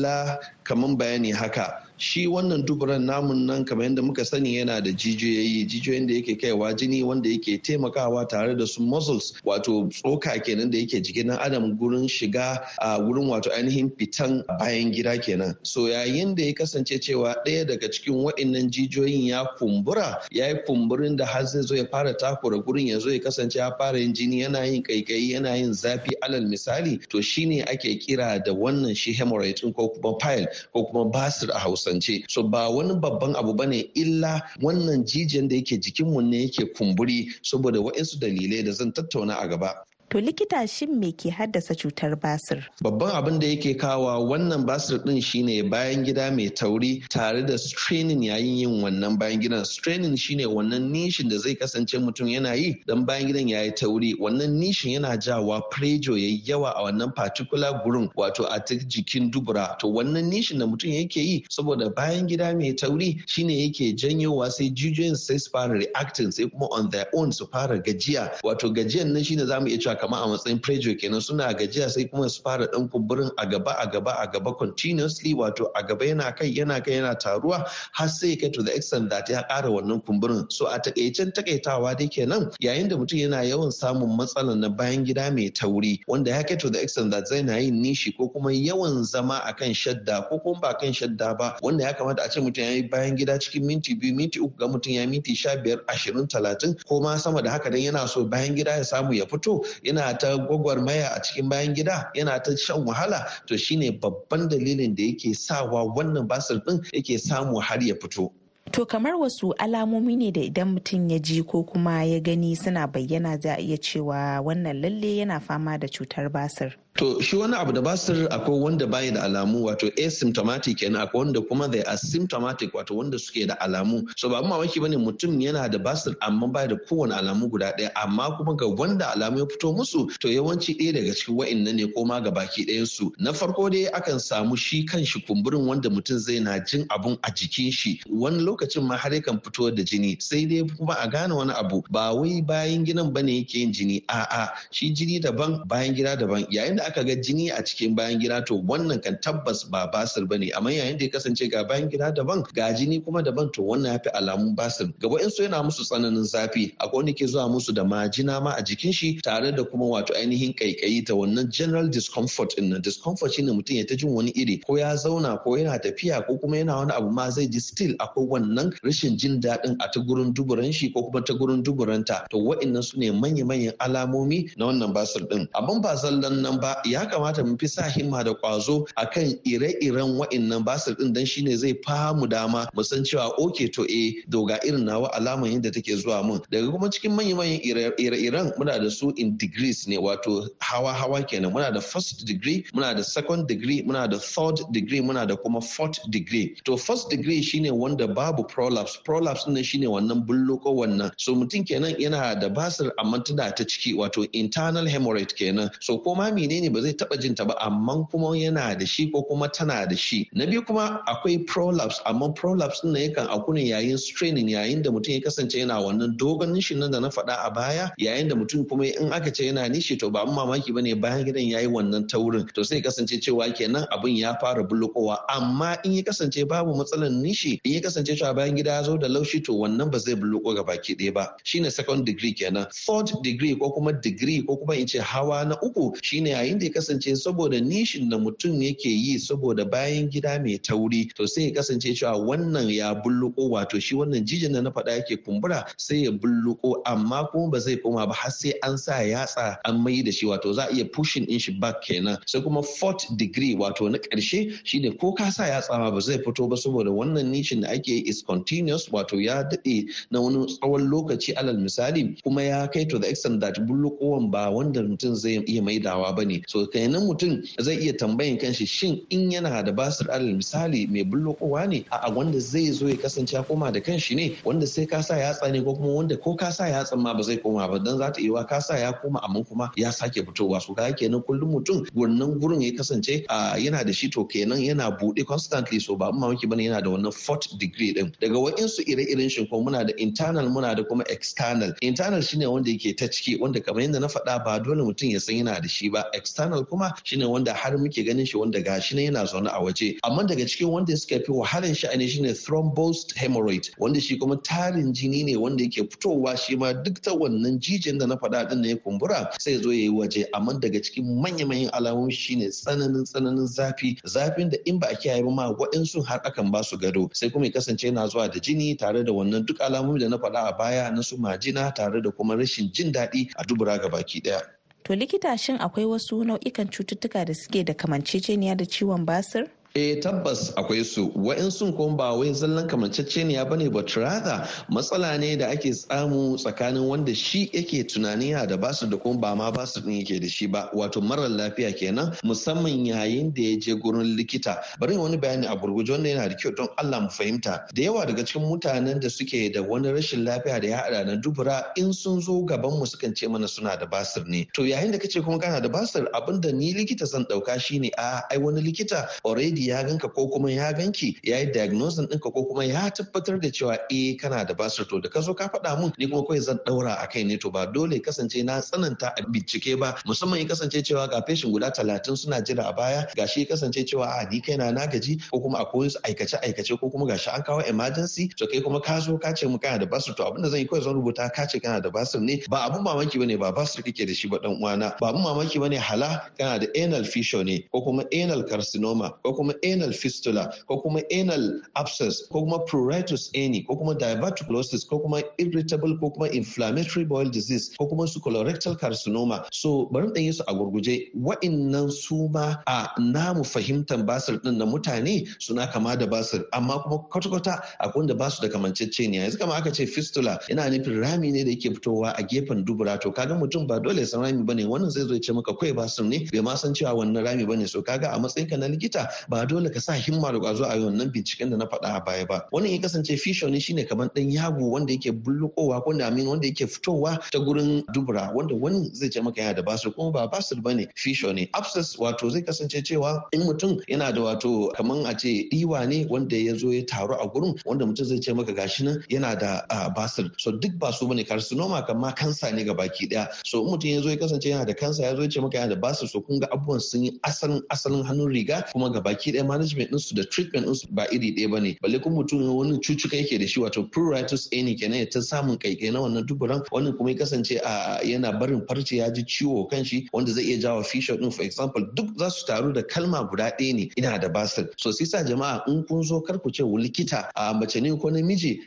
kamar 0.65 0.97
bayani 0.97 1.33
haka. 1.33 1.87
Shi 2.01 2.27
wannan 2.27 2.65
duburan 2.65 3.05
namun 3.05 3.45
nan 3.45 3.65
kamar 3.65 3.85
yadda 3.85 4.03
muka 4.03 4.25
sani 4.25 4.57
yana 4.57 4.81
da 4.83 4.91
jijiyoyi 4.91 5.67
jijiyoyin 5.69 6.07
da 6.09 6.15
yake 6.15 6.35
kaiwa 6.41 6.73
jini 6.75 7.03
wanda 7.03 7.29
yake 7.29 7.59
taimakawa 7.59 8.27
tare 8.27 8.55
da 8.57 8.67
su 8.67 8.81
muscles 8.83 9.35
wato 9.45 9.87
tsoka 9.93 10.39
kenan 10.43 10.71
da 10.71 10.79
yake 10.79 11.01
jikin 11.03 11.29
adam 11.31 11.77
gurin 11.77 12.09
shiga 12.09 12.65
a 12.81 12.99
gurin 13.01 13.29
wato 13.29 13.51
ainihin 13.53 13.91
fitan 13.99 14.43
bayan 14.59 14.91
gida 14.93 15.19
kenan. 15.21 15.55
So 15.63 15.89
yayin 15.89 16.35
da 16.35 16.43
ya 16.45 16.55
kasance 16.55 16.99
cewa 17.01 17.35
ɗaya 17.45 17.67
daga 17.67 17.91
cikin 17.91 18.15
waɗannan 18.15 18.71
jijiyoyin 18.71 19.27
ya 19.27 19.45
kumbura 19.59 20.23
ya 20.31 20.49
yi 20.49 20.55
kumburin 20.67 21.17
da 21.17 21.27
har 21.27 21.45
zai 21.45 21.61
zo 21.63 21.75
ya 21.77 21.85
fara 21.85 22.15
takura 22.17 22.59
gurin 22.65 22.87
ya 22.87 22.99
zo 22.99 23.11
ya 23.13 23.19
kasance 23.21 23.59
ya 23.59 23.77
fara 23.77 23.99
yin 23.99 24.15
jini 24.15 24.41
yana 24.41 24.65
yin 24.65 24.83
kaikayi 24.83 25.33
yana 25.33 25.55
yin 25.57 25.75
zafi. 25.75 26.17
Alal 26.23 26.49
misali 26.49 26.97
to 27.11 27.21
shine 27.21 27.61
ake 27.69 28.01
kira 28.01 28.43
da 28.43 28.53
wannan 28.55 28.97
shi 28.97 29.13
hemorrhoid 29.13 29.61
ko 29.77 29.90
kuma 29.91 30.17
pile 30.19 30.47
ko 30.73 30.85
kuma 30.85 31.05
basir 31.11 31.51
a 31.53 31.59
hausance. 31.59 32.25
So 32.29 32.43
ba 32.43 32.71
wani 32.71 32.95
babban 32.95 33.37
abu 33.37 33.55
ba 33.55 33.67
ne 33.67 33.81
illa 33.95 34.43
wannan 34.61 35.05
jijiyan 35.05 35.49
da 35.49 35.57
yake 35.57 35.79
jikinmu 35.79 36.23
ne 36.23 36.43
yake 36.47 36.65
kumburi 36.75 37.29
saboda 37.43 37.79
waɗansu 37.81 38.19
dalilai 38.21 38.65
da 38.65 38.73
zan 38.73 38.93
tattauna 38.93 39.35
a 39.41 39.49
gaba. 39.49 39.75
To 40.11 40.19
likita 40.19 40.69
shin 40.69 40.99
me 40.99 41.13
ke 41.13 41.31
haddasa 41.31 41.73
cutar 41.79 42.17
basir? 42.21 42.67
Babban 42.83 43.11
abin 43.15 43.39
da 43.41 43.47
yake 43.47 43.79
kawa 43.79 44.19
wannan 44.19 44.67
basir 44.67 44.99
din 45.07 45.21
shine 45.21 45.71
bayan 45.71 46.03
gida 46.05 46.33
mai 46.35 46.49
tauri 46.51 47.09
tare 47.09 47.43
da 47.47 47.55
straining 47.57 48.23
yayin 48.23 48.57
yin 48.59 48.83
wannan 48.83 49.17
bayan 49.21 49.41
gidan. 49.41 49.65
Straining 49.65 50.17
shine 50.17 50.41
wannan 50.49 50.91
nishin 50.91 51.31
da 51.31 51.39
zai 51.39 51.55
kasance 51.55 51.95
mutum 52.03 52.27
yana 52.27 52.57
yi 52.59 52.83
dan 52.89 53.05
bayan 53.05 53.29
gidan 53.29 53.49
yayi 53.51 53.71
tauri. 53.71 54.17
Wannan 54.19 54.59
nishin 54.59 54.99
yana 55.01 55.17
jawa 55.17 55.63
prejo 55.71 56.19
yayi 56.19 56.43
yawa 56.45 56.73
a 56.75 56.91
wannan 56.91 57.15
particular 57.15 57.81
gurin 57.87 58.11
wato 58.17 58.47
a 58.51 58.59
jikin 58.59 59.31
dubura. 59.31 59.79
To 59.79 59.87
wannan 59.87 60.29
nishin 60.29 60.59
da 60.59 60.67
mutum 60.67 60.91
yake 60.91 61.19
yi 61.23 61.45
saboda 61.49 61.89
bayan 61.95 62.27
gida 62.27 62.53
mai 62.59 62.73
tauri 62.73 63.23
shine 63.29 63.51
yake 63.51 63.95
janyowa 63.95 64.51
sai 64.51 64.71
jijiyoyin 64.71 65.17
sai 65.17 65.37
su 65.37 65.49
fara 65.53 65.79
reacting 65.79 66.33
sai 66.33 66.49
kuma 66.49 66.67
on 66.73 66.91
their 66.91 67.07
own 67.15 67.31
su 67.31 67.47
fara 67.47 67.79
gajiya. 67.79 68.41
Wato 68.43 68.75
gajiyan 68.75 69.13
nan 69.13 69.23
shine 69.23 69.47
za 69.47 69.61
mu 69.61 69.69
iya 69.69 69.79
cewa 69.79 70.00
kamar 70.01 70.23
a 70.25 70.27
matsayin 70.29 70.63
pressure 70.63 70.95
kenan 70.95 71.21
suna 71.21 71.53
gajiya 71.55 71.91
sai 71.91 72.05
kuma 72.05 72.29
su 72.29 72.43
fara 72.43 72.67
dan 72.71 72.89
kumburin 72.89 73.31
a 73.39 73.47
gaba 73.47 73.77
a 73.79 73.87
gaba 73.87 74.17
a 74.21 74.27
gaba 74.27 74.55
continuously. 74.55 75.35
Wato 75.35 75.71
a 75.77 75.83
gaba 75.83 76.05
yana 76.07 76.35
kai 76.37 76.51
yana 76.53 76.83
kai 76.85 76.93
yana 77.01 77.15
taruwa 77.15 77.69
har 77.93 78.09
sai 78.09 78.37
kai 78.37 78.49
to 78.49 78.63
the 78.63 78.75
extent 78.75 79.11
that 79.11 79.29
ya 79.29 79.43
ƙara 79.51 79.69
wannan 79.69 80.03
kumburin. 80.05 80.51
So 80.51 80.67
a 80.67 80.79
takaicen 80.79 81.33
takaitawa 81.33 81.97
dai 81.99 82.07
kenan 82.09 82.51
yayin 82.63 82.89
da 82.89 82.97
mutum 82.97 83.19
yana 83.21 83.43
yawan 83.45 83.71
samun 83.73 84.17
matsalar 84.17 84.57
na 84.59 84.69
bayan 84.69 85.05
gida 85.05 85.31
mai 85.35 85.51
tauri 85.51 86.01
wanda 86.09 86.31
ya 86.31 86.43
kai 86.43 86.57
to 86.57 86.71
the 86.71 86.81
extent 86.83 87.11
that 87.11 87.27
zai 87.29 87.43
na 87.43 87.57
yin 87.57 87.83
nishi 87.83 88.17
ko 88.17 88.29
kuma 88.29 88.51
yawan 88.51 89.05
zama 89.05 89.41
akan 89.47 89.71
shadda 89.75 90.29
ko 90.29 90.39
kuma 90.39 90.61
ba 90.61 90.75
kan 90.81 90.93
shadda 90.93 91.37
ba 91.39 91.57
wanda 91.63 91.85
ya 91.85 91.93
kamata 91.93 92.25
a 92.25 92.29
ce 92.31 92.41
mutum 92.41 92.65
ya 92.65 92.71
yi 92.71 92.83
bayan 92.83 93.17
gida 93.17 93.39
cikin 93.39 93.65
minti 93.67 93.95
biyu 93.95 94.15
minti 94.15 94.41
uku 94.41 94.57
ga 94.59 94.67
mutum 94.69 94.93
ya 94.93 95.07
minti 95.07 95.35
sha 95.35 95.57
biyar 95.57 95.81
ashirin 95.89 96.27
talatin 96.29 96.75
ko 96.87 97.01
ma 97.01 97.17
sama 97.17 97.43
da 97.43 97.51
haka 97.51 97.71
dan 97.71 97.81
yana 97.81 98.09
so 98.09 98.25
bayan 98.25 98.55
gida 98.57 98.71
ya 98.77 98.85
samu 98.85 99.13
ya 99.15 99.27
fito 99.27 99.65
yana 99.91 100.19
ta 100.19 100.37
gwagwarmaya 100.37 101.11
a 101.17 101.21
cikin 101.21 101.49
bayan 101.49 101.75
gida 101.75 102.11
yana 102.15 102.39
ta 102.43 102.57
shan 102.57 102.87
wahala 102.87 103.27
to 103.47 103.57
shine 103.59 103.91
babban 104.01 104.49
dalilin 104.49 104.95
da 104.95 105.03
yake 105.03 105.35
sawa 105.35 105.85
wannan 105.85 106.27
basir 106.29 106.63
din 106.67 106.81
yake 106.93 107.19
samu 107.19 107.61
har 107.61 107.83
ya 107.83 107.95
fito 107.95 108.31
To 108.73 108.87
kamar 108.87 109.15
wasu 109.19 109.53
alamomi 109.59 110.17
ne 110.17 110.31
da 110.31 110.41
idan 110.41 110.75
mutum 110.79 111.11
ya 111.11 111.19
ji 111.19 111.43
ko 111.43 111.65
kuma 111.65 112.05
ya 112.05 112.21
gani 112.21 112.55
suna 112.55 112.87
bayyana 112.87 113.37
za 113.41 113.55
a 113.59 113.61
iya 113.61 113.77
cewa 113.77 114.39
wannan 114.41 114.81
lalle 114.81 115.17
yana 115.17 115.41
fama 115.41 115.77
da 115.79 115.89
cutar 115.89 116.31
basir. 116.31 116.77
To 116.97 117.21
shi 117.23 117.37
wani 117.37 117.55
abu 117.55 117.73
da 117.73 117.81
basir 117.81 118.27
akwai 118.31 118.59
wanda 118.61 118.87
bayi 118.87 119.11
da 119.13 119.23
alamu 119.23 119.65
wato 119.65 119.87
asymptomatic 119.97 120.77
kenan 120.79 121.01
akwai 121.07 121.25
wanda 121.25 121.41
kuma 121.41 121.69
they 121.69 121.83
are 121.85 121.97
symptomatic 121.97 122.73
wato 122.75 122.95
wanda 122.97 123.19
suke 123.19 123.47
da 123.47 123.55
alamu. 123.61 124.05
So 124.19 124.29
ba 124.29 124.43
mamaki 124.43 124.81
ba 124.81 124.89
ne 124.89 124.97
mutum 124.97 125.41
yana 125.41 125.71
da 125.71 125.79
basir 125.79 126.15
amma 126.21 126.49
bai 126.49 126.67
da 126.67 126.75
kowane 126.77 127.15
alamu 127.15 127.49
guda 127.49 127.73
ɗaya 127.79 127.91
amma 127.95 128.37
kuma 128.37 128.55
ga 128.57 128.67
wanda 128.67 129.07
alamu 129.15 129.39
ya 129.39 129.47
fito 129.47 129.73
musu 129.73 130.11
to 130.19 130.29
yawanci 130.29 130.75
ɗaya 130.77 130.93
daga 130.95 131.15
cikin 131.15 131.37
wa'innan 131.37 131.77
ne 131.77 131.87
ko 131.87 132.05
ma 132.05 132.21
ga 132.21 132.31
baki 132.31 132.67
ɗayan 132.67 132.87
su. 132.87 133.13
Na 133.19 133.33
farko 133.33 133.71
dai 133.71 133.87
akan 133.87 134.19
samu 134.21 134.57
shi 134.57 134.85
kan 134.85 135.05
shi 135.05 135.21
kumburin 135.23 135.65
wanda 135.67 135.89
mutum 135.89 136.19
zai 136.19 136.41
na 136.41 136.59
jin 136.59 136.85
abun 136.91 137.17
a 137.23 137.31
jikin 137.31 137.73
shi. 137.73 138.01
Wani 138.11 138.43
lokacin 138.43 138.83
ma 138.83 138.97
har 138.97 139.11
yakan 139.13 139.41
fito 139.43 139.71
da 139.75 139.83
jini 139.85 140.21
sai 140.21 140.45
dai 140.45 140.67
kuma 140.77 140.97
a 141.01 141.09
gane 141.09 141.33
wani 141.35 141.53
abu 141.53 141.83
ba 141.89 142.13
wai 142.15 142.43
bayan 142.43 142.85
gidan 142.85 143.13
ba 143.15 143.23
ne 143.23 143.39
yake 143.41 143.55
yin 143.55 143.73
jini 143.73 144.03
a'a 144.09 144.49
shi 144.73 144.91
jini 144.93 145.21
daban 145.23 145.65
bayan 145.69 145.95
gida 145.95 146.17
daban 146.19 146.45
yayin 146.51 146.80
da 146.81 146.87
aka 146.87 147.05
ga 147.05 147.15
jini 147.17 147.51
a 147.51 147.63
cikin 147.63 147.95
bayan 147.95 148.19
gida 148.21 148.45
to 148.47 148.55
wannan 148.63 149.03
kan 149.03 149.17
tabbas 149.21 149.65
ba 149.71 149.91
basir 149.93 150.25
ba 150.27 150.39
ne. 150.39 150.51
Amma 150.53 150.71
yayin 150.71 150.99
da 150.99 151.05
ya 151.05 151.11
kasance 151.11 151.51
ga 151.51 151.65
bayan 151.65 151.91
gida 151.91 152.13
daban 152.15 152.43
ga 152.55 152.73
jini 152.73 153.05
kuma 153.05 153.23
daban 153.23 153.53
to 153.53 153.63
wannan 153.63 153.93
ya 153.93 153.99
fi 153.99 154.11
alamun 154.17 154.55
basir. 154.57 154.89
Gaba 154.99 155.17
in 155.23 155.29
yana 155.29 155.63
musu 155.63 155.85
tsananin 155.85 156.25
zafi. 156.25 156.75
Akwai 156.81 156.97
wanda 157.05 157.13
ke 157.13 157.27
zuwa 157.27 157.49
musu 157.53 157.75
da 157.75 157.85
majina 157.85 158.41
ma 158.43 158.55
a 158.57 158.63
jikin 158.63 158.93
shi 158.95 159.21
tare 159.21 159.53
da 159.53 159.63
kuma 159.65 159.85
wato 159.85 160.15
ainihin 160.17 160.55
kaikayi 160.55 161.05
ta 161.07 161.13
wannan 161.15 161.51
general 161.51 161.89
discomfort 161.89 162.57
ɗin 162.57 162.69
nan. 162.71 162.81
Discomfort 162.83 163.33
shine 163.33 163.49
mutum 163.53 163.77
ya 163.77 163.85
ta 163.87 163.95
jin 163.95 164.11
wani 164.11 164.31
iri 164.35 164.59
ko 164.67 164.77
ya 164.79 164.97
zauna 164.97 165.37
ko 165.45 165.57
yana 165.59 165.79
tafiya 165.79 166.27
ko 166.27 166.39
kuma 166.39 166.57
yana 166.57 166.77
wani 166.77 166.93
abu 166.93 167.11
ma 167.11 167.29
zai 167.31 167.47
ji 167.47 167.61
still 167.61 167.95
akwai 167.99 168.27
wannan 168.27 168.73
rashin 168.83 169.17
jin 169.19 169.41
daɗin 169.41 169.77
a 169.81 169.89
ta 169.93 170.01
gurin 170.01 170.33
duburan 170.33 170.73
shi 170.73 170.91
ko 170.93 171.03
kuma 171.03 171.21
ta 171.25 171.35
gurin 171.35 171.63
duburanta. 171.63 172.25
To 172.31 172.39
wa'annan 172.39 172.83
su 172.83 172.99
ne 172.99 173.11
manya-manyan 173.11 173.75
alamomi 173.79 174.49
na 174.57 174.67
wannan 174.67 174.93
basir 174.95 175.29
din 175.29 175.49
abin 175.55 175.81
ba 175.83 175.97
zallan 175.97 176.41
nan 176.43 176.59
ba 176.61 176.70
ya 176.85 177.07
kamata 177.07 177.45
mu 177.45 177.57
fi 177.59 177.67
sa 177.69 177.83
himma 177.83 178.25
da 178.25 178.35
kwazo 178.35 178.87
akan 178.97 179.39
ire-iren 179.45 180.17
wa'annan 180.19 180.65
basir 180.65 180.95
din 180.97 181.13
dan 181.13 181.25
shine 181.27 181.57
zai 181.57 181.75
famu 181.87 182.27
dama 182.29 182.69
mu 182.75 182.83
san 182.85 183.05
cewa 183.05 183.33
oke 183.39 183.69
to 183.73 183.87
eh 183.89 184.23
doga 184.29 184.59
irin 184.67 184.85
nawa 184.85 185.09
alaman 185.15 185.53
yadda 185.53 185.71
take 185.73 185.97
zuwa 185.97 186.23
mun. 186.25 186.41
Daga 186.51 186.71
kuma 186.71 186.89
cikin 186.91 187.13
manya-manyan 187.13 187.61
ire-iren 187.99 188.53
muna 188.59 188.79
da 188.81 188.91
su 188.91 189.13
in 189.17 189.37
degrees 189.37 189.87
ne 189.89 189.97
wato 189.97 190.49
hawa-hawa 190.61 191.23
kenan. 191.27 191.53
Muna 191.53 191.73
da 191.73 191.81
first 191.81 192.25
degree 192.27 192.65
muna 192.75 192.95
da 192.97 193.03
second 193.03 193.47
degree 193.49 193.83
muna 193.83 194.09
da 194.11 194.19
third 194.19 194.61
degree 194.73 195.01
muna 195.01 195.27
da 195.27 195.37
kuma 195.37 195.61
fourth 195.61 195.99
degree. 196.11 196.55
To 196.65 196.77
first 196.77 197.09
degree 197.11 197.43
shine 197.43 197.71
wanda 197.75 198.07
babu 198.09 198.45
prolapse. 198.45 198.99
Prolapse 199.05 199.49
ne 199.49 199.63
shine 199.63 199.87
wannan 199.87 200.27
bulluko 200.27 200.75
wannan. 200.75 201.13
So 201.17 201.35
mutum 201.35 201.67
kenan 201.67 201.95
yana 201.99 202.39
da 202.41 202.49
basir 202.49 202.91
amma 202.99 203.21
tana 203.23 203.53
ta 203.57 203.65
ciki 203.65 203.95
wato 203.95 204.27
internal 204.33 204.85
hemorrhage 204.87 205.35
kenan. 205.37 205.71
So 205.81 205.99
ko 205.99 206.15
ma 206.15 206.31
menene 206.31 206.60
ba 206.69 206.81
zai 206.83 206.93
taba 206.93 207.17
jin 207.17 207.35
ta 207.35 207.45
ba 207.45 207.55
amma 207.61 208.07
kuma 208.11 208.37
yana 208.37 208.79
da 208.79 208.85
shi 208.85 209.11
ko 209.11 209.23
kuma 209.23 209.49
tana 209.49 209.87
da 209.87 209.97
shi. 209.97 210.29
Na 210.35 210.45
biyu 210.47 210.63
kuma 210.67 211.01
akwai 211.09 211.47
prolapse 211.47 212.01
amma 212.07 212.33
prolapse 212.33 212.83
din 212.83 212.95
yakan 212.95 213.29
aku 213.31 213.53
ne 213.55 213.71
yayin 213.71 213.99
straining 213.99 214.49
yayin 214.49 214.83
da 214.83 214.91
mutum 214.91 215.15
ya 215.15 215.21
kasance 215.21 215.55
yana 215.59 215.81
wannan 215.81 216.17
dogon 216.17 216.53
nishin 216.53 216.79
nan 216.79 216.91
da 216.91 216.99
na 217.01 217.09
faɗa 217.09 217.37
a 217.47 217.51
baya 217.51 217.91
yayin 217.99 218.29
da 218.29 218.35
mutum 218.35 218.69
kuma 218.69 218.85
in 218.85 219.13
aka 219.13 219.31
ce 219.31 219.45
yana 219.49 219.69
nishi 219.71 219.99
to 219.99 220.11
ba 220.11 220.25
mamaki 220.27 220.75
ba 220.75 220.83
ne 220.83 220.95
bayan 220.95 221.25
gidan 221.25 221.47
yayi 221.51 221.67
wannan 221.67 222.09
taurin 222.09 222.47
to 222.55 222.65
sai 222.65 222.81
kasance 222.81 223.17
cewa 223.21 223.47
kenan 223.57 223.87
abin 223.93 224.17
ya 224.17 224.35
fara 224.41 224.63
bulukowa 224.65 225.19
amma 225.29 225.79
in 225.85 225.93
ya 225.93 226.03
kasance 226.03 226.47
babu 226.49 226.75
matsalar 226.75 227.11
nishi 227.11 227.61
in 227.65 227.73
ya 227.73 227.81
kasance 227.81 228.17
cewa 228.19 228.35
bayan 228.35 228.57
gida 228.57 228.71
ya 228.73 228.83
zo 228.83 228.97
da 228.99 229.07
laushi 229.09 229.45
to 229.45 229.53
wannan 229.53 229.91
ba 229.91 229.99
zai 229.99 230.15
buluko 230.15 230.55
ga 230.55 230.63
baki 230.65 230.97
ɗaya 230.97 231.15
ba. 231.15 231.37
Shine 231.45 231.71
second 231.71 232.05
degree 232.07 232.33
kenan. 232.33 232.67
Third 232.73 233.13
degree 233.23 233.55
ko 233.57 233.71
kuma 233.71 233.93
degree 233.93 234.43
ko 234.43 234.57
kuma 234.57 234.75
in 234.75 234.87
ce 234.87 234.99
hawa 234.99 235.45
na 235.45 235.57
uku 235.63 235.93
shine 236.03 236.27
yayin 236.27 236.50
da 236.59 236.67
ya 236.67 236.73
kasance 236.73 237.17
saboda 237.17 237.61
nishin 237.61 238.09
da 238.11 238.17
mutum 238.19 238.63
yake 238.63 238.89
yi 238.89 239.19
saboda 239.19 239.65
bayan 239.65 240.09
gida 240.11 240.39
mai 240.43 240.59
tauri 240.59 241.09
to 241.15 241.27
sai 241.27 241.43
ya 241.45 241.51
kasance 241.55 241.95
cewa 241.95 242.17
wannan 242.19 242.71
ya 242.71 242.95
bulluko 242.95 243.51
wato 243.51 243.81
shi 243.81 243.95
wannan 243.95 244.25
jijin 244.25 244.53
da 244.53 244.61
na 244.63 244.71
faɗa 244.71 244.91
yake 244.93 245.17
kumbura 245.17 245.65
sai 245.77 246.05
ya 246.05 246.11
bulluko 246.11 246.83
amma 246.87 247.29
kuma 247.33 247.51
ba 247.51 247.59
zai 247.61 247.77
koma 247.77 248.07
ba 248.07 248.15
har 248.15 248.31
sai 248.31 248.53
an 248.63 248.79
sa 248.79 248.93
yatsa 249.03 249.57
an 249.65 249.81
mai 249.83 250.03
da 250.03 250.11
shi 250.13 250.27
wato 250.27 250.53
za 250.55 250.67
a 250.69 250.73
iya 250.75 250.85
pushing 250.93 251.25
in 251.29 251.39
shi 251.39 251.53
back 251.53 251.83
kenan. 251.83 252.19
Sai 252.27 252.41
kuma 252.41 252.63
fourth 252.63 253.07
degree 253.17 253.55
wato 253.57 253.91
na 253.91 253.99
ƙarshe 253.99 254.59
shine 254.65 254.93
ko 254.99 255.13
ka 255.13 255.31
sa 255.31 255.45
yatsa 255.45 255.79
ma 255.79 255.91
ba 255.91 256.01
zai 256.01 256.19
fito 256.19 256.49
ba 256.49 256.57
saboda 256.57 256.91
wannan 256.91 257.31
nishin 257.33 257.63
da 257.63 257.69
ake 257.71 258.07
is 258.09 258.23
continuous 258.23 258.89
wato 258.89 259.21
ya 259.23 259.43
daɗe 259.45 259.87
na 260.11 260.21
wani 260.21 260.47
tsawon 260.47 260.91
lokaci 260.91 261.35
alal 261.37 261.57
misali 261.59 262.17
kuma 262.23 262.43
ya 262.43 262.67
kai 262.69 262.85
to 262.85 262.99
the 262.99 263.09
extent 263.09 263.41
that 263.41 263.55
bullukowan 263.67 264.31
ba 264.31 264.51
wanda 264.51 264.83
mutum 264.83 265.15
zai 265.15 265.43
iya 265.47 265.63
maidawa 265.63 266.15
ba 266.17 266.25
ne. 266.25 266.40
So 266.47 266.67
kenan 266.67 267.07
mutum 267.07 267.43
zai 267.61 267.77
iya 267.77 267.93
tambayin 267.93 268.39
kanshi 268.39 268.67
shin 268.67 269.07
in 269.11 269.31
yana 269.31 269.65
da 269.65 269.73
basir 269.73 270.07
alal 270.11 270.35
misali 270.37 270.87
mai 270.91 271.05
bullukowa 271.05 271.69
ne 271.69 271.85
a 271.91 272.11
wanda 272.11 272.41
zai 272.41 272.71
zo 272.73 272.87
ya 272.89 272.97
kasance 272.97 273.33
ya 273.37 273.43
koma 273.43 273.73
da 273.73 273.81
kanshi 273.81 274.15
ne 274.15 274.37
wanda 274.45 274.67
sai 274.67 274.87
ka 274.87 275.01
sa 275.03 275.15
yatsa 275.15 275.51
ne 275.53 275.63
ko 275.63 275.75
kuma 275.75 275.89
wanda 275.95 276.17
ko 276.17 276.35
ka 276.37 276.51
sa 276.51 276.65
yatsan 276.65 276.99
ma 277.01 277.15
ba 277.15 277.23
zai 277.23 277.37
koma 277.37 277.69
ba. 277.69 277.79
Dan 277.79 277.99
za 277.99 278.11
ta 278.11 278.21
iya 278.21 278.45
ka 278.47 278.59
sa 278.61 278.75
ya 278.77 278.93
koma 278.93 279.21
amma 279.23 279.45
kuma 279.45 279.71
ya 279.77 279.91
sake 279.91 280.23
fitowa. 280.27 280.61
So 280.63 280.75
kaga 280.75 280.95
kenan 280.95 281.23
kullum 281.23 281.51
mutum 281.53 281.87
wannan 281.95 282.39
gurin 282.41 282.63
ya 282.63 282.73
kasance 282.77 283.25
yana 283.59 283.85
da 283.85 283.93
shi 283.93 284.09
to 284.11 284.25
kenan 284.27 284.59
yana 284.59 284.91
buɗe 284.99 285.27
constantly. 285.27 285.79
So 285.81 285.97
ba 285.97 286.13
mamaki 286.13 286.49
ba 286.49 286.57
ne 286.57 286.69
yana 286.69 286.83
da 286.83 286.91
wannan 286.91 287.13
fourth 287.15 287.59
degree 287.59 287.93
din. 287.93 288.13
Daga 288.21 288.39
wa'insu 288.39 288.85
ire-iren 288.87 289.31
shi 289.31 289.47
ko 289.47 289.63
muna 289.63 289.87
da 289.87 289.93
internal 289.99 290.49
muna 290.49 290.75
da 290.77 290.83
kuma 290.85 291.05
external. 291.09 291.75
Internal 291.83 292.21
shine 292.23 292.47
wanda 292.51 292.71
yake 292.71 292.97
ta 292.97 293.07
ciki 293.07 293.39
wanda 293.41 293.61
kamar 293.61 293.83
yadda 293.83 294.01
na 294.01 294.09
faɗa 294.09 294.45
ba 294.45 294.61
dole 294.61 294.83
mutum 294.85 295.11
ya 295.11 295.19
san 295.19 295.35
yana 295.37 295.61
da 295.61 295.69
shi 295.69 295.89
ba. 295.89 296.05
External 296.31 296.65
kuma 296.65 296.95
shine 297.05 297.25
wanda 297.29 297.53
har 297.53 297.73
muke 297.77 298.05
ganin 298.07 298.25
shi 298.27 298.37
wanda 298.39 298.63
gashi 298.63 298.95
ne 298.95 299.07
yana 299.09 299.25
zaune 299.27 299.49
a 299.49 299.61
waje. 299.61 299.99
Amma 300.05 300.23
daga 300.25 300.45
cikin 300.47 300.69
wanda 300.71 300.97
suka 300.97 301.19
fi 301.21 301.33
wahalan 301.33 301.75
sha'ani 301.75 302.09
shine 302.09 302.33
thrombosed 302.35 303.15
hemorrhoid 303.15 303.69
wanda 303.79 304.01
shi 304.01 304.17
kuma 304.19 304.37
tarin 304.37 304.93
jini 304.95 305.25
ne 305.25 305.37
wanda 305.37 305.65
yake 305.65 305.83
fitowa 305.91 306.37
shi 306.39 306.57
ma 306.57 306.73
duk 306.73 307.01
ta 307.03 307.11
wannan 307.13 307.59
jijin 307.59 307.99
da 307.99 308.07
na 308.07 308.17
faɗa 308.17 308.49
din 308.51 308.65
ya 308.65 308.77
kumbura 308.77 309.29
sai 309.41 309.57
zo 309.63 309.71
ya 309.71 309.79
yi 309.83 309.89
waje. 309.89 310.25
Amma 310.35 310.55
daga 310.55 310.79
cikin 310.81 311.05
manya-manyan 311.21 311.71
alamomi 311.73 312.13
shine 312.13 312.49
tsananin 312.49 313.05
tsananin 313.05 313.47
zafi. 313.47 313.99
Zafin 314.07 314.51
da 314.51 314.59
in 314.67 314.79
ba 314.79 314.89
a 314.91 314.95
kiyaye 314.95 315.25
ba 315.25 315.31
ma 315.31 315.51
waɗansu 315.53 316.05
har 316.07 316.21
akan 316.25 316.51
ba 316.53 316.63
su 316.63 316.77
gado. 316.79 317.11
Sai 317.13 317.29
kuma 317.31 317.47
ya 317.47 317.53
kasance 317.53 317.83
yana 317.87 318.07
zuwa 318.09 318.31
da 318.33 318.39
jini 318.39 318.79
tare 318.79 319.03
da 319.05 319.13
wannan 319.13 319.45
duk 319.47 319.59
alamomi 319.59 319.99
da 320.01 320.09
na 320.09 320.17
faɗa 320.19 320.49
a 320.49 320.53
baya 320.57 320.91
na 320.93 321.03
su 321.03 321.17
majina 321.17 321.75
tare 321.75 322.01
da 322.01 322.11
kuma 322.11 322.37
rashin 322.37 322.71
jin 322.73 322.93
daɗi 322.93 323.31
a 323.37 323.45
dubura 323.45 323.79
ga 323.83 323.89
baki 323.89 324.21
ɗaya. 324.23 324.60
To 324.85 324.95
likita 324.97 325.37
shin 325.39 325.59
akwai 325.59 325.85
wasu 325.85 326.25
nau'ikan 326.25 326.69
cututtuka 326.71 327.25
da 327.25 327.35
suke 327.35 327.65
da 327.65 327.75
kamanceceniya 327.75 328.57
da 328.57 328.65
ciwon 328.65 329.05
basir? 329.07 329.47
Eh 329.75 330.01
tabbas 330.03 330.51
akwai 330.57 330.85
su. 330.85 331.13
Wa'insu 331.15 331.73
kuma 331.77 331.97
ba 331.97 332.13
wai 332.19 332.35
zallan 332.35 332.67
kamanceceniya 332.67 333.49
ba 333.49 333.57
ne 333.57 333.69
but 333.69 333.95
rather 333.95 334.43
matsala 334.69 335.17
ne 335.21 335.37
da 335.37 335.47
ake 335.51 335.71
samu 335.73 336.37
tsakanin 336.37 336.89
wanda 336.89 337.15
shi 337.15 337.49
yake 337.53 337.85
tunani 337.87 338.31
ya 338.31 338.47
da 338.47 338.57
ba 338.57 338.75
su 338.75 338.87
da 338.89 338.97
kuma 338.97 339.21
ba 339.21 339.37
ma 339.37 339.49
ba 339.53 339.65
su 339.65 339.81
din 339.81 340.01
yake 340.05 340.21
da 340.21 340.27
shi 340.27 340.47
ba. 340.49 340.69
Wato 340.75 341.01
marar 341.01 341.29
lafiya 341.31 341.71
kenan 341.79 342.11
musamman 342.25 342.85
yayin 342.85 343.33
da 343.33 343.43
ya 343.43 343.59
je 343.61 343.75
gurin 343.77 344.17
likita. 344.19 344.59
Bari 344.81 344.97
wani 344.97 345.17
bayani 345.19 345.47
a 345.47 345.55
gurguje 345.57 345.93
wanda 345.93 346.09
yana 346.11 346.29
da 346.29 346.35
kyau 346.35 346.51
don 346.57 346.67
Allah 346.77 347.03
mu 347.03 347.09
fahimta. 347.09 347.63
Da 347.73 347.83
yawa 347.83 348.07
daga 348.07 348.25
cikin 348.27 348.43
mutanen 348.51 349.01
da 349.01 349.09
suke 349.09 349.53
da 349.55 349.63
wani 349.63 349.93
rashin 349.93 350.25
lafiya 350.27 350.61
da 350.61 350.67
ya 350.69 350.77
hada 350.83 351.05
na 351.05 351.15
dubura 351.15 351.71
in 351.77 351.93
sun 351.93 352.21
zo 352.21 352.43
gaban 352.43 352.77
mu 352.77 352.87
sukan 352.87 353.15
ce 353.15 353.29
mana 353.29 353.47
suna 353.47 353.77
da 353.79 353.87
basir 353.87 354.27
ne. 354.27 354.49
To 354.53 354.63
yayin 354.63 354.91
da 354.91 354.99
kace 354.99 355.23
kuma 355.23 355.39
kana 355.39 355.61
da 355.61 355.69
basir 355.69 356.09
abin 356.13 356.41
da 356.41 356.51
ni 356.51 356.75
likita 356.75 357.07
zan 357.07 357.25
ɗauka 357.31 357.61
shine 357.61 357.89
a 357.97 358.23
ai 358.33 358.39
wani 358.39 358.61
likita 358.63 359.07
already 359.25 359.60
ya 359.69 359.83
ganka 359.83 360.09
ko 360.09 360.29
kuma 360.29 360.51
ya 360.51 360.73
ganki 360.73 361.17
ya 361.23 361.39
yi 361.39 361.47
diagnosis 361.53 362.07
ɗinka 362.07 362.33
ko 362.33 362.45
kuma 362.45 362.65
ya 362.65 362.91
tabbatar 362.91 363.41
da 363.41 363.49
cewa 363.51 363.79
eh 363.91 364.17
kana 364.17 364.45
da 364.45 364.55
basir. 364.55 364.85
To 364.89 365.01
da 365.01 365.09
ka 365.09 365.21
zo 365.21 365.35
ka 365.35 365.49
faɗa 365.49 365.81
mun 365.81 365.93
ni 365.99 366.07
kuma 366.07 366.23
kawai 366.23 366.41
zan 366.41 366.59
ɗaura 366.67 366.95
a 367.03 367.07
kai 367.07 367.25
ne. 367.25 367.37
To 367.37 367.51
ba 367.51 367.67
dole 367.67 367.99
kasance 368.01 368.43
na 368.45 368.61
tsananta 368.61 369.13
a 369.19 369.23
bincike 369.23 369.79
ba. 369.79 369.95
Musamman 370.07 370.41
ya 370.41 370.47
kasance 370.47 370.83
cewa 370.83 371.09
ga 371.11 371.21
feshin 371.27 371.51
guda 371.53 371.71
talatin 371.71 372.17
suna 372.17 372.41
jira 372.43 372.69
a 372.69 372.73
baya 372.73 373.07
gashi 373.17 373.41
ya 373.41 373.47
kasance 373.57 373.85
cewa 373.87 374.07
a 374.07 374.29
ni 374.31 374.41
kaina 374.41 374.73
na 374.73 374.87
gaji. 374.87 375.21
Ko 375.31 375.41
kuma 375.41 375.59
akwai 375.59 375.89
wasu 375.89 375.99
aikace 376.05 376.39
aikace 376.43 376.79
ko 376.79 376.91
kuma 376.91 377.07
gashi 377.07 377.29
an 377.35 377.43
kawo 377.43 377.61
emergency 377.69 378.29
to 378.37 378.47
kai 378.47 378.61
kuma 378.61 378.81
ka 378.81 379.01
zo 379.01 379.19
ka 379.19 379.33
ce 379.33 379.47
mu 379.47 379.59
kana 379.59 379.79
da 379.79 379.87
basir. 379.87 380.15
To 380.17 380.25
abin 380.25 380.43
da 380.43 380.49
zan 380.49 380.61
yi 380.61 380.67
kawai 380.67 380.83
zan 380.83 380.95
rubuta 380.95 381.33
ka 381.33 381.47
ce 381.47 381.59
kana 381.61 381.81
da 381.81 381.91
basir 381.91 382.21
ne. 382.21 382.41
Ba 382.49 382.69
abun 382.71 382.83
mamaki 382.85 383.19
ba 383.19 383.27
ne 383.27 383.37
ba 383.37 383.53
basir 383.53 383.83
kake 383.83 384.07
da 384.07 384.13
shi 384.15 384.29
ba 384.29 384.39
dan 384.39 384.57
uwana. 384.61 384.97
Ba 385.01 385.09
abun 385.13 385.23
mamaki 385.23 385.59
ba 385.61 385.69
ne 385.69 385.77
hala 385.77 386.31
kana 386.39 386.59
da 386.59 386.67
anal 386.77 387.05
fissure 387.05 387.45
ne 387.45 387.69
ko 387.73 387.81
kuma 387.83 388.05
anal 388.13 388.43
carcinoma 388.45 389.13
ko 389.23 389.33
kuma 389.35 389.50
anal 389.65 389.93
fistula 389.93 390.53
ko 390.67 390.81
kuma 390.81 391.01
anal 391.13 391.61
abscess 391.77 392.27
ko 392.33 392.43
kuma 392.45 392.59
pruritus 392.67 393.31
ani 393.35 393.63
ko 393.63 393.77
kuma 393.77 393.95
diverticulosis 393.95 394.87
ko 394.89 394.99
kuma 395.01 395.23
irritable 395.39 395.99
ko 396.01 396.11
kuma 396.11 396.29
inflammatory 396.29 397.05
bowel 397.05 397.29
disease 397.31 397.71
ko 397.79 397.87
kuma 397.87 398.07
su 398.07 398.21
colorectal 398.21 398.79
carcinoma. 398.79 399.45
So 399.53 399.87
bari 399.93 400.09
dan 400.15 400.23
yi 400.25 400.33
su 400.33 400.43
a 400.49 400.55
gurguje. 400.55 401.11
Wa'annan 401.15 401.91
su 401.93 402.29
ma 402.29 402.57
a 402.67 402.89
namu 402.99 403.43
fahimtar 403.45 404.05
basir 404.07 404.43
din 404.43 404.59
na 404.59 404.65
mutane 404.67 405.27
suna 405.39 405.67
kama 405.67 405.97
da 405.97 406.07
basir 406.07 406.45
amma 406.53 406.83
kuma 406.83 406.99
kwata-kwata 407.11 407.63
akwai 407.81 407.97
wanda 408.01 408.15
ba 408.15 408.31
su 408.31 408.43
da 408.43 408.49
kamanceceniya 408.49 409.23
yanzu 409.23 409.39
kama 409.39 409.55
aka 409.55 409.71
ce 409.73 409.87
fistula 409.87 410.39
yana 410.49 410.71
nufin 410.71 411.01
rami 411.01 411.31
ne 411.33 411.45
da 411.45 411.51
yake 411.51 411.75
fitowa 411.75 412.15
a 412.19 412.23
gefen 412.23 412.65
dubura. 412.65 412.99
To 413.01 413.11
kaga 413.13 413.35
mutum 413.35 413.67
ba 413.67 413.81
dole 413.81 414.05
san 414.07 414.21
rami 414.21 414.43
ba 414.45 414.55
ne 414.55 414.65
wannan 414.65 414.91
zai 414.91 415.07
zo 415.07 415.15
ya 415.15 415.21
ce 415.21 415.33
maka 415.33 415.55
kai 415.57 415.73
basir 415.73 416.05
ne. 416.05 416.27
Bai 416.33 416.41
ma 416.41 416.55
san 416.55 416.73
cewa 416.75 416.95
wannan 416.95 417.25
rami 417.25 417.45
ba 417.47 417.57
ne 417.57 417.67
so 417.67 417.83
kaga 417.83 418.11
a 418.15 418.19
matsayinka 418.19 418.59
na 418.59 418.67
likita 418.69 419.09
ba 419.29 419.40
ba 419.41 419.47
dole 419.47 419.71
ka 419.73 419.81
sa 419.81 419.93
himma 419.97 420.33
da 420.33 420.39
ƙwazo 420.39 420.65
a 420.69 420.77
wannan 420.77 421.11
binciken 421.11 421.51
da 421.51 421.57
na 421.57 421.65
faɗa 421.67 421.97
a 421.97 422.01
baya 422.05 422.27
ba. 422.27 422.45
Wannan 422.53 422.71
ya 422.73 422.79
kasance 422.79 423.17
fission 423.19 423.51
ne 423.53 423.59
shine 423.59 423.87
kamar 423.87 424.09
ɗan 424.13 424.31
yago 424.31 424.69
wanda 424.71 424.93
yake 424.93 425.13
bullukowa 425.13 425.83
ko 425.83 425.93
da 425.97 426.09
amin 426.09 426.27
wanda 426.27 426.47
yake 426.47 426.67
fitowa 426.69 427.19
ta 427.33 427.39
gurin 427.39 427.83
dubura 427.95 428.31
wanda 428.35 428.55
wani 428.55 428.91
zai 428.93 429.09
ce 429.09 429.21
maka 429.23 429.41
yana 429.41 429.55
da 429.57 429.63
basir 429.63 429.91
kuma 429.95 430.11
ba 430.13 430.29
basir 430.29 430.61
ba 430.61 430.75
ne 430.75 430.87
fission 430.95 431.35
ne. 431.35 431.49
Abscess 431.55 431.97
wato 431.97 432.29
zai 432.31 432.43
kasance 432.43 432.85
cewa 432.85 433.23
in 433.33 433.41
mutum 433.41 433.81
yana 433.89 434.13
da 434.15 434.21
wato 434.21 434.73
kamar 434.77 435.07
a 435.09 435.15
ce 435.17 435.49
diwa 435.51 435.89
ne 435.89 436.05
wanda 436.11 436.37
ya 436.37 436.55
zo 436.55 436.69
ya 436.71 436.83
taru 436.85 437.15
a 437.17 437.27
gurin 437.27 437.57
wanda 437.65 437.87
mutum 437.87 438.05
zai 438.05 438.19
ce 438.21 438.35
maka 438.35 438.53
gashi 438.53 438.85
nan 438.85 439.03
yana 439.09 439.39
da 439.41 439.89
basir. 439.97 440.31
So 440.37 440.53
duk 440.53 440.73
ba 440.79 440.93
su 440.93 441.09
ba 441.09 441.15
ne 441.15 441.25
carcinoma 441.25 441.87
kama 441.87 442.13
kansa 442.13 442.53
ne 442.53 442.63
ga 442.65 442.75
baki 442.75 443.09
ɗaya 443.09 443.29
so 443.47 443.65
in 443.65 443.71
mutum 443.73 443.89
ya 443.91 444.03
zo 444.03 444.11
ya 444.11 444.17
kasance 444.17 444.45
yana 444.51 444.67
da 444.67 444.75
kansa 444.75 445.03
ya 445.03 445.17
zo 445.17 445.23
ya 445.23 445.29
ce 445.29 445.41
maka 445.41 445.57
yana 445.59 445.71
da 445.75 445.81
basir 445.81 446.09
so 446.09 446.21
kun 446.21 446.41
ga 446.41 446.47
abubuwan 446.53 446.81
sun 446.81 447.05
yi 447.05 447.19
asalin 447.25 447.63
asalin 447.71 448.05
hannun 448.05 448.29
riga 448.29 448.65
kuma 448.73 448.91
ga 448.93 449.01
baki 449.01 449.30
ɗaya 449.33 449.47
management 449.47 449.91
ɗinsu 449.91 450.15
da 450.15 450.23
treatment 450.25 450.67
ɗinsu 450.67 450.87
ba 450.91 451.07
iri 451.13 451.33
ɗaya 451.35 451.51
ba 451.51 451.61
ne 451.61 451.77
balle 451.83 451.99
kuma 452.01 452.17
mutum 452.23 452.43
wani 452.57 452.79
cucuka 452.81 453.17
yake 453.17 453.39
da 453.39 453.47
shi 453.47 453.61
wato 453.61 453.83
pruritus 453.91 454.49
any 454.53 454.75
kenan 454.75 454.99
ya 454.99 455.07
ta 455.07 455.21
samun 455.21 455.59
kaikai 455.59 455.93
na 455.93 456.01
wannan 456.01 456.27
duburan 456.27 456.63
wannan 456.73 456.97
kuma 456.97 457.11
ya 457.11 457.17
kasance 457.19 457.61
a 457.65 458.01
yana 458.05 458.33
barin 458.39 458.67
farce 458.67 458.93
ya 458.93 459.11
ji 459.11 459.23
ciwo 459.25 459.69
kan 459.71 459.85
shi 459.85 460.09
wanda 460.13 460.33
zai 460.33 460.43
iya 460.45 460.59
jawo 460.59 460.83
fissure 460.85 461.17
din 461.19 461.31
for 461.31 461.43
example 461.45 461.83
duk 461.95 462.09
za 462.19 462.31
su 462.31 462.47
taru 462.47 462.73
da 462.73 462.83
kalma 462.83 463.25
guda 463.31 463.51
ɗaya 463.59 463.75
ne 463.75 463.91
ina 463.97 464.19
da 464.19 464.29
basir 464.29 464.69
so 464.77 464.91
sai 464.93 465.05
sa 465.07 465.23
jama'a 465.25 465.63
in 465.69 465.85
kun 465.85 466.03
zo 466.03 466.21
kar 466.21 466.39
ku 466.39 466.51
ce 466.51 466.63
likita 466.63 467.31
a 467.35 467.55
mace 467.55 467.81
ne 467.81 467.91
ko 467.97 468.11
namiji 468.11 468.61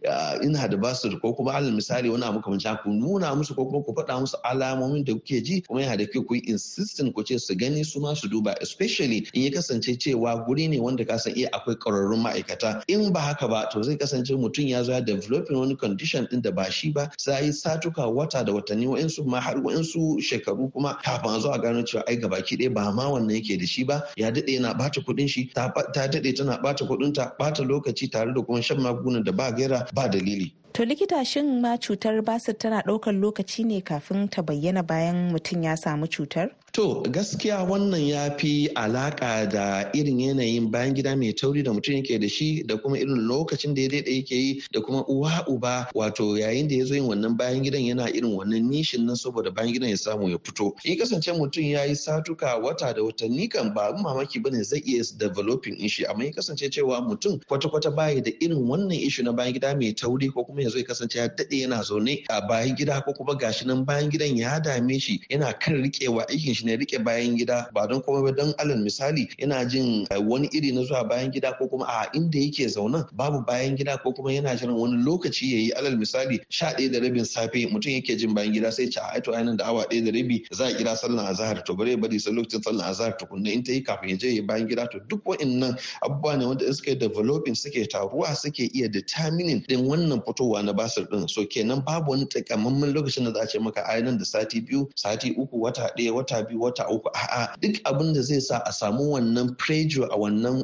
ina 0.44 0.68
da 0.68 0.78
basir 0.78 1.20
ko 1.22 1.34
kuma 1.34 1.52
alal 1.54 1.72
misali 1.72 2.10
wani 2.10 2.24
abu 2.24 2.42
kamar 2.42 2.80
ku 2.84 2.90
nuna 2.90 3.36
musu 3.36 3.56
ko 3.56 3.66
kuma 3.66 3.84
ku 3.84 3.94
faɗa 3.94 4.20
musu 4.22 4.38
alamomin 4.44 5.04
da 5.06 5.14
kuke 5.14 5.42
ji 5.44 5.62
kuma 5.62 5.82
yana 5.82 5.98
da 5.98 6.06
kyau 6.06 6.24
ku 6.26 6.36
yi 6.36 6.42
insistent 6.48 7.14
ku 7.14 7.24
ce 7.24 7.38
su 7.40 7.56
gani 7.56 7.84
su 7.84 8.00
ma 8.00 8.14
su 8.14 8.28
duba. 8.28 8.56
Especially 8.62 9.28
in 9.34 9.44
ya 9.44 9.52
kasance 9.52 9.98
cewa 9.98 10.46
guri 10.54 10.68
ne 10.70 10.80
wanda 10.80 11.04
ka 11.06 11.18
san 11.18 11.34
iya 11.36 11.50
akwai 11.52 11.76
ƙwararrun 11.76 12.22
ma'aikata 12.22 12.84
in 12.88 13.12
ba 13.12 13.20
haka 13.20 13.48
ba 13.48 13.68
to 13.72 13.82
zai 13.84 13.96
kasance 13.98 14.30
mutum 14.38 14.68
ya 14.68 14.84
zo 14.84 14.92
ya 14.92 15.02
developing 15.02 15.58
wani 15.58 15.76
condition 15.76 16.28
din 16.30 16.42
da 16.42 16.52
ba 16.52 16.70
shi 16.72 16.92
ba 16.92 17.10
sai 17.18 17.50
satuka 17.52 18.06
wata 18.08 18.46
da 18.46 18.54
watanni 18.54 18.86
wa'insu 18.88 19.26
ma 19.26 19.40
har 19.40 19.56
wa'insu 19.58 20.22
shekaru 20.22 20.72
kuma 20.72 20.94
kafin 21.04 21.30
a 21.36 21.40
zo 21.40 21.50
a 21.52 21.58
gano 21.60 21.82
cewa 21.82 22.04
ai 22.08 22.18
gabaki 22.18 22.58
ɗaya 22.58 22.74
ba 22.74 22.92
ma 22.94 23.10
wannan 23.10 23.36
yake 23.36 23.58
da 23.60 23.66
shi 23.66 23.84
ba 23.84 24.04
ya 24.16 24.30
daɗe 24.32 24.54
yana 24.54 24.74
ɓata 24.78 25.02
kuɗin 25.02 25.28
shi 25.28 25.50
ta 25.54 25.74
daɗe 25.74 26.36
tana 26.38 26.58
ɓata 26.62 26.86
kuɗin 26.88 27.14
ta 27.14 27.34
ɓata 27.40 27.64
lokaci 27.66 28.12
tare 28.12 28.34
da 28.34 28.42
kuma 28.42 28.62
shan 28.62 28.78
magungunan 28.78 29.24
da 29.24 29.32
ba 29.32 29.52
gaira 29.52 29.88
ba 29.94 30.08
dalili. 30.08 30.54
To 30.74 30.84
likita 30.86 31.26
shin 31.26 31.62
ma 31.62 31.78
cutar 31.78 32.22
basir 32.26 32.54
tana 32.58 32.82
ɗaukar 32.86 33.14
lokaci 33.14 33.66
ne 33.66 33.82
kafin 33.82 34.30
ta 34.30 34.42
bayyana 34.42 34.84
bayan 34.86 35.32
mutum 35.34 35.64
ya 35.64 35.76
samu 35.76 36.08
cutar? 36.08 36.50
To 36.74 37.04
gaskiya 37.06 37.62
wannan 37.70 38.02
ya 38.08 38.34
fi 38.38 38.68
alaka 38.76 39.46
da 39.46 39.92
irin 39.94 40.18
yanayin 40.20 40.72
bayan 40.72 40.96
gida 40.96 41.16
mai 41.16 41.32
tauri 41.32 41.62
da 41.64 41.70
mutum 41.72 41.94
yake 42.02 42.20
da 42.20 42.28
shi 42.28 42.64
da 42.66 42.78
kuma 42.78 42.98
irin 42.98 43.28
lokacin 43.30 43.76
da 43.76 43.82
ya 43.84 43.90
daidai 43.90 44.16
yake 44.18 44.36
yi 44.36 44.64
da 44.74 44.82
kuma 44.82 45.06
uwa 45.06 45.46
uba 45.48 45.88
wato 45.94 46.34
yayin 46.36 46.68
da 46.68 46.76
ya 46.76 46.86
zo 46.86 46.96
yin 46.96 47.04
wannan 47.06 47.38
bayan 47.38 47.62
gidan 47.64 47.86
yana 47.86 48.10
irin 48.10 48.34
wannan 48.34 48.66
nishin 48.72 49.06
nan 49.06 49.16
saboda 49.16 49.52
bayan 49.54 49.72
gidan 49.74 49.90
ya 49.90 49.98
samu 49.98 50.30
ya 50.30 50.38
fito. 50.42 50.74
In 50.84 50.98
kasance 50.98 51.30
mutum 51.38 51.62
ya 51.64 51.84
yi 51.86 51.94
satuka 51.96 52.58
wata 52.58 52.92
da 52.96 53.04
watanni 53.04 53.48
kan 53.52 53.72
ba 53.76 53.94
mamaki 53.94 54.42
ba 54.42 54.50
ne 54.50 54.64
zai 54.64 54.80
iya 54.82 55.04
developing 55.18 55.78
ishi 55.78 56.06
amma 56.08 56.26
ya 56.26 56.32
kasance 56.32 56.70
cewa 56.74 57.02
mutum 57.06 57.38
kwata-kwata 57.46 57.94
baya 57.96 58.20
da 58.20 58.32
irin 58.42 58.66
wannan 58.68 58.98
ishi 58.98 59.22
na 59.22 59.32
bayan 59.32 59.54
gida 59.54 59.76
mai 59.78 59.94
tauri 59.94 60.28
ko 60.34 60.44
kuma 60.44 60.64
ya 60.64 60.70
zo 60.70 60.80
ya 60.80 60.86
kasance 60.86 61.20
ya 61.20 61.28
daɗe 61.28 61.54
yana 61.70 61.84
zaune 61.84 62.26
a 62.30 62.42
bayan 62.42 62.76
gida 62.76 63.00
ko 63.06 63.14
kuma 63.14 63.36
gashi 63.38 63.68
nan 63.68 63.86
bayan 63.86 64.10
gidan 64.10 64.36
ya 64.36 64.60
dame 64.60 64.98
shi 65.00 65.22
yana 65.30 65.54
kan 65.60 65.76
riƙewa 65.78 66.26
aikin 66.34 66.56
shi 66.56 66.63
ne 66.66 66.78
riƙe 66.78 67.04
bayan 67.04 67.38
gida 67.38 67.68
ba 67.74 67.88
don 67.88 68.02
kuma 68.02 68.22
ba. 68.24 68.32
Don 68.32 68.54
alal 68.58 68.78
misali 68.84 69.28
yana 69.38 69.66
jin 69.70 70.08
wani 70.28 70.50
iri 70.54 70.72
na 70.72 70.82
zuwa 70.82 71.08
bayan 71.10 71.32
gida 71.32 71.54
ko 71.58 71.68
kuma 71.68 71.86
a 71.86 72.10
inda 72.14 72.40
yake 72.40 72.68
zaune 72.68 73.06
babu 73.14 73.44
bayan 73.46 73.76
gida 73.78 73.98
ko 74.02 74.12
kuma 74.14 74.30
yana 74.32 74.56
jiran 74.58 74.76
wani 74.76 75.04
lokaci 75.04 75.52
yayi 75.54 75.72
alal 75.78 75.98
misali 75.98 76.40
sha 76.50 76.74
ɗaya 76.74 76.92
da 76.92 77.00
rabin 77.00 77.26
safe 77.26 77.68
mutum 77.72 77.92
yake 77.92 78.18
jin 78.18 78.34
bayan 78.34 78.54
gida 78.54 78.72
sai 78.72 78.88
ce 78.90 78.98
a 79.00 79.14
aito 79.16 79.32
ainihin 79.34 79.58
da 79.58 79.66
awa 79.66 79.86
ɗaya 79.90 80.06
da 80.06 80.12
rabi 80.12 80.46
za 80.52 80.66
a 80.66 80.74
kira 80.74 80.96
sallan 80.96 81.26
azahar. 81.28 81.64
To 81.66 81.76
bare 81.76 81.96
bari 81.98 82.20
sai 82.20 82.32
lokacin 82.34 82.62
sallan 82.64 82.86
azahar 82.90 83.18
tukunna 83.18 83.52
in 83.54 83.64
ta 83.64 83.72
yi 83.72 83.82
kafin 83.82 84.10
ya 84.10 84.16
je 84.18 84.36
ya 84.36 84.42
bayan 84.42 84.68
gida. 84.68 84.88
To 84.92 85.00
duk 85.08 85.24
wa'annan 85.26 85.78
abubuwa 86.04 86.38
ne 86.38 86.46
wanda 86.46 86.74
suke 86.74 86.98
developing 87.00 87.56
suke 87.56 87.88
taruwa 87.90 88.36
suke 88.36 88.70
iya 88.74 88.88
determining 88.90 89.64
din 89.68 89.86
wannan 89.88 90.22
fitowa 90.26 90.64
na 90.64 90.74
basir 90.74 91.06
din 91.10 91.28
so 91.28 91.46
kenan 91.46 91.82
babu 91.86 92.12
wani 92.12 92.26
takamaiman 92.26 92.94
lokacin 92.94 93.26
da 93.26 93.32
za 93.34 93.42
a 93.42 93.48
ce 93.48 93.60
maka 93.60 93.82
ainihin 93.88 94.18
da 94.18 94.26
sati 94.26 94.62
biyu 94.62 94.90
sati 94.96 95.32
uku 95.38 95.62
wata 95.62 95.90
ɗaya 95.98 96.14
wata 96.14 96.44
biyu 96.44 96.53
wata 96.56 96.88
uku. 96.90 97.10
A'a 97.16 97.56
duk 97.62 97.76
abin 97.86 98.14
da 98.14 98.22
zai 98.22 98.40
sa 98.40 98.62
a 98.66 98.72
samu 98.72 99.14
wannan 99.16 99.58
pressure 99.58 100.06
a 100.12 100.18
wannan 100.18 100.64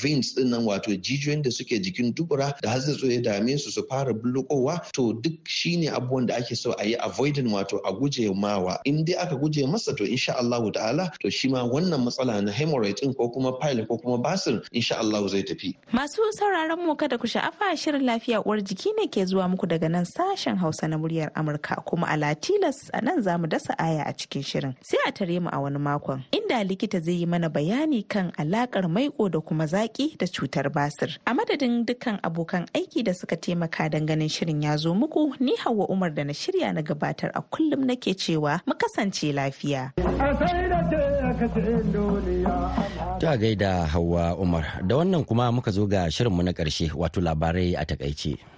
veins 0.00 0.34
ɗin 0.34 0.50
nan 0.50 0.64
wato 0.64 0.90
jijiyoyin 0.96 1.42
da 1.42 1.50
suke 1.50 1.78
jikin 1.82 2.14
dubura 2.14 2.54
da 2.62 2.70
har 2.70 2.80
zai 2.80 3.14
ya 3.14 3.20
dame 3.20 3.58
su 3.58 3.70
su 3.70 3.82
fara 3.88 4.12
bulukowa 4.14 4.80
to 4.92 5.12
duk 5.14 5.32
shine 5.46 5.88
abubuwan 5.90 6.26
da 6.26 6.34
ake 6.36 6.54
so 6.56 6.74
a 6.78 6.84
yi 6.86 6.94
avoiding 6.96 7.48
wato 7.50 7.80
a 7.84 7.92
guje 7.92 8.28
mawa. 8.34 8.78
In 8.84 9.04
dai 9.04 9.14
aka 9.14 9.36
guje 9.36 9.66
masa 9.66 9.96
to 9.96 10.04
insha 10.04 10.34
Allahu 10.38 10.70
ta'ala 10.72 11.12
to 11.20 11.30
shi 11.30 11.48
ma 11.48 11.64
wannan 11.64 12.04
matsala 12.04 12.42
na 12.42 12.52
hemorrhoid 12.52 13.00
din 13.00 13.14
ko 13.14 13.28
kuma 13.28 13.52
pile 13.58 13.86
ko 13.86 13.98
kuma 13.98 14.18
basir 14.18 14.62
insha 14.72 14.98
Allahu 14.98 15.28
zai 15.28 15.42
tafi. 15.42 15.74
Masu 15.92 16.20
sauraron 16.38 16.84
mu 16.86 16.94
kada 16.96 17.18
ku 17.18 17.26
sha'afa 17.26 17.76
shirin 17.76 18.02
lafiya 18.04 18.42
uwar 18.44 18.60
jiki 18.62 18.90
ne 18.98 19.06
ke 19.08 19.24
zuwa 19.26 19.48
muku 19.48 19.66
daga 19.66 19.88
nan 19.90 20.04
sashen 20.04 20.56
Hausa 20.56 20.88
na 20.88 20.96
muryar 20.98 21.30
Amurka. 21.34 21.84
Kuma 21.84 22.06
a 22.10 22.16
Latilas 22.16 22.90
a 22.92 23.00
nan 23.00 23.22
za 23.22 23.38
mu 23.38 23.46
dasa 23.46 23.74
aya 23.78 24.04
a 24.06 24.12
cikin 24.12 24.42
shirin. 24.42 24.74
Sai 24.82 24.98
a 25.06 25.12
tare 25.14 25.38
mu 25.40 25.48
a 25.52 25.58
wani 25.60 25.78
makon 25.78 26.20
inda 26.34 26.64
likita 26.64 27.00
zai 27.00 27.14
yi 27.20 27.26
mana 27.26 27.48
bayani 27.48 28.02
kan 28.08 28.32
alakar 28.36 28.88
maiko 28.88 29.28
da 29.30 29.40
kuma 29.40 29.66
zaki 29.66 30.16
da 30.18 30.26
cutar 30.26 30.68
basir. 30.72 31.18
A 31.26 31.34
madadin 31.34 31.84
dukkan 31.86 32.20
abokan 32.22 32.66
aiki 32.74 33.02
da 33.04 33.12
suka 33.14 33.36
taimaka 33.36 33.88
don 33.90 34.06
ganin 34.06 34.28
shirin 34.28 34.62
ya 34.62 34.76
zo 34.76 34.94
muku 34.94 35.34
ni 35.40 35.56
hawa 35.56 35.86
umar 35.88 36.10
da 36.10 36.24
na 36.24 36.32
shirya 36.32 36.72
na 36.74 36.82
gabatar 36.82 37.30
a 37.34 37.42
kullum 37.42 37.84
nake 37.86 38.14
cewa 38.14 38.60
mu 38.66 38.74
kasance 38.74 39.32
lafiya. 39.32 39.92
Ta 43.20 43.36
gaida 43.36 43.86
hawa 43.86 44.36
umar. 44.36 44.82
Da 44.86 44.96
wannan 44.96 45.24
kuma 45.26 45.52
muka 45.52 45.70
zo 45.70 45.86
ga 45.86 46.10
shirinmu 46.10 46.42
na 46.42 46.52
ƙarshe 46.52 46.90
wato 46.94 47.20
labarai 47.20 47.74
a 47.78 47.84
taƙaice. 47.84 48.53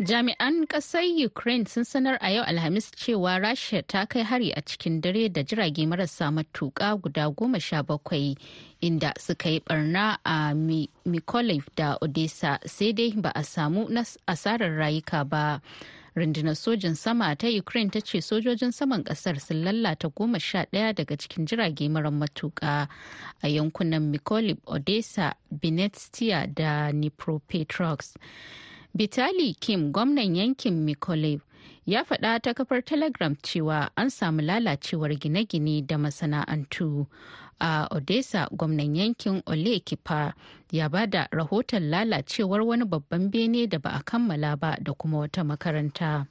Jami'an 0.00 0.64
ƙasar 0.66 1.02
Ukraine 1.26 1.66
sun 1.66 1.84
sanar 1.84 2.16
a 2.22 2.30
yau 2.32 2.42
Alhamis 2.44 2.90
cewa 2.90 3.36
Rasha 3.38 3.82
ta 3.86 4.06
kai 4.06 4.22
hari 4.22 4.50
a 4.50 4.62
cikin 4.62 5.02
dare 5.02 5.28
da 5.28 5.42
jirage 5.42 5.84
marasa 5.86 6.32
matuƙa 6.32 6.96
guda 7.02 7.28
goma 7.30 7.60
sha 7.60 7.82
bakwai 7.82 8.34
inda 8.80 9.12
suka 9.20 9.50
yi 9.50 9.60
barna 9.60 10.16
a 10.24 10.54
Mykolaiv 11.06 11.64
da 11.76 11.98
Odessa 12.00 12.58
sai 12.64 12.92
dai 12.92 13.12
ba 13.14 13.30
a 13.34 13.40
samu 13.44 13.88
asarar 14.26 14.72
rayuka 14.78 15.28
ba. 15.28 15.60
rundunar 16.16 16.56
sojin 16.56 16.96
sama 16.96 17.36
ta 17.36 17.46
ukraine 17.46 17.90
ta 17.90 18.00
ce 18.00 18.20
sojojin 18.22 18.72
saman 18.72 19.04
ƙasar 19.04 19.38
sun 19.38 19.62
lalata 19.64 20.08
goma 20.08 20.40
sha 20.40 20.64
ɗaya 20.72 20.94
daga 20.94 21.16
cikin 21.16 21.44
jirage 21.46 21.88
mara 21.90 22.10
matuƙa 22.10 22.88
a 23.42 23.48
yankunan 23.48 24.10
mykolaiv 24.10 24.56
odessa 24.66 25.34
benetstia 25.52 26.46
da 26.54 26.90
dnipropetrovsk 26.90 28.16
Vitali 28.94 29.54
Kim 29.54 29.92
gwamnan 29.92 30.36
yankin 30.36 30.74
Mykolaiv 30.84 31.40
ya 31.86 32.04
faɗa 32.04 32.40
ta 32.42 32.54
kafar 32.54 32.82
Telegram 32.84 33.36
cewa 33.42 33.90
an 33.96 34.10
samu 34.10 34.42
lalacewar 34.42 35.14
gine-gine 35.18 35.86
da 35.86 35.96
masana'antu. 35.98 37.06
A 37.60 37.86
Odessa 37.90 38.48
gwamnan 38.52 38.96
yankin 38.96 39.42
Ole 39.46 39.80
Kipa 39.80 40.34
ya 40.72 40.88
ba 40.88 41.06
da 41.06 41.26
rahoton 41.32 41.90
lalacewar 41.90 42.62
wani 42.66 42.84
babban 42.84 43.30
bene 43.30 43.66
da 43.66 43.78
ba 43.78 43.90
a 43.94 44.02
kammala 44.02 44.56
ba 44.58 44.76
da 44.82 44.92
kuma 44.94 45.18
wata 45.18 45.44
makaranta. 45.44 46.26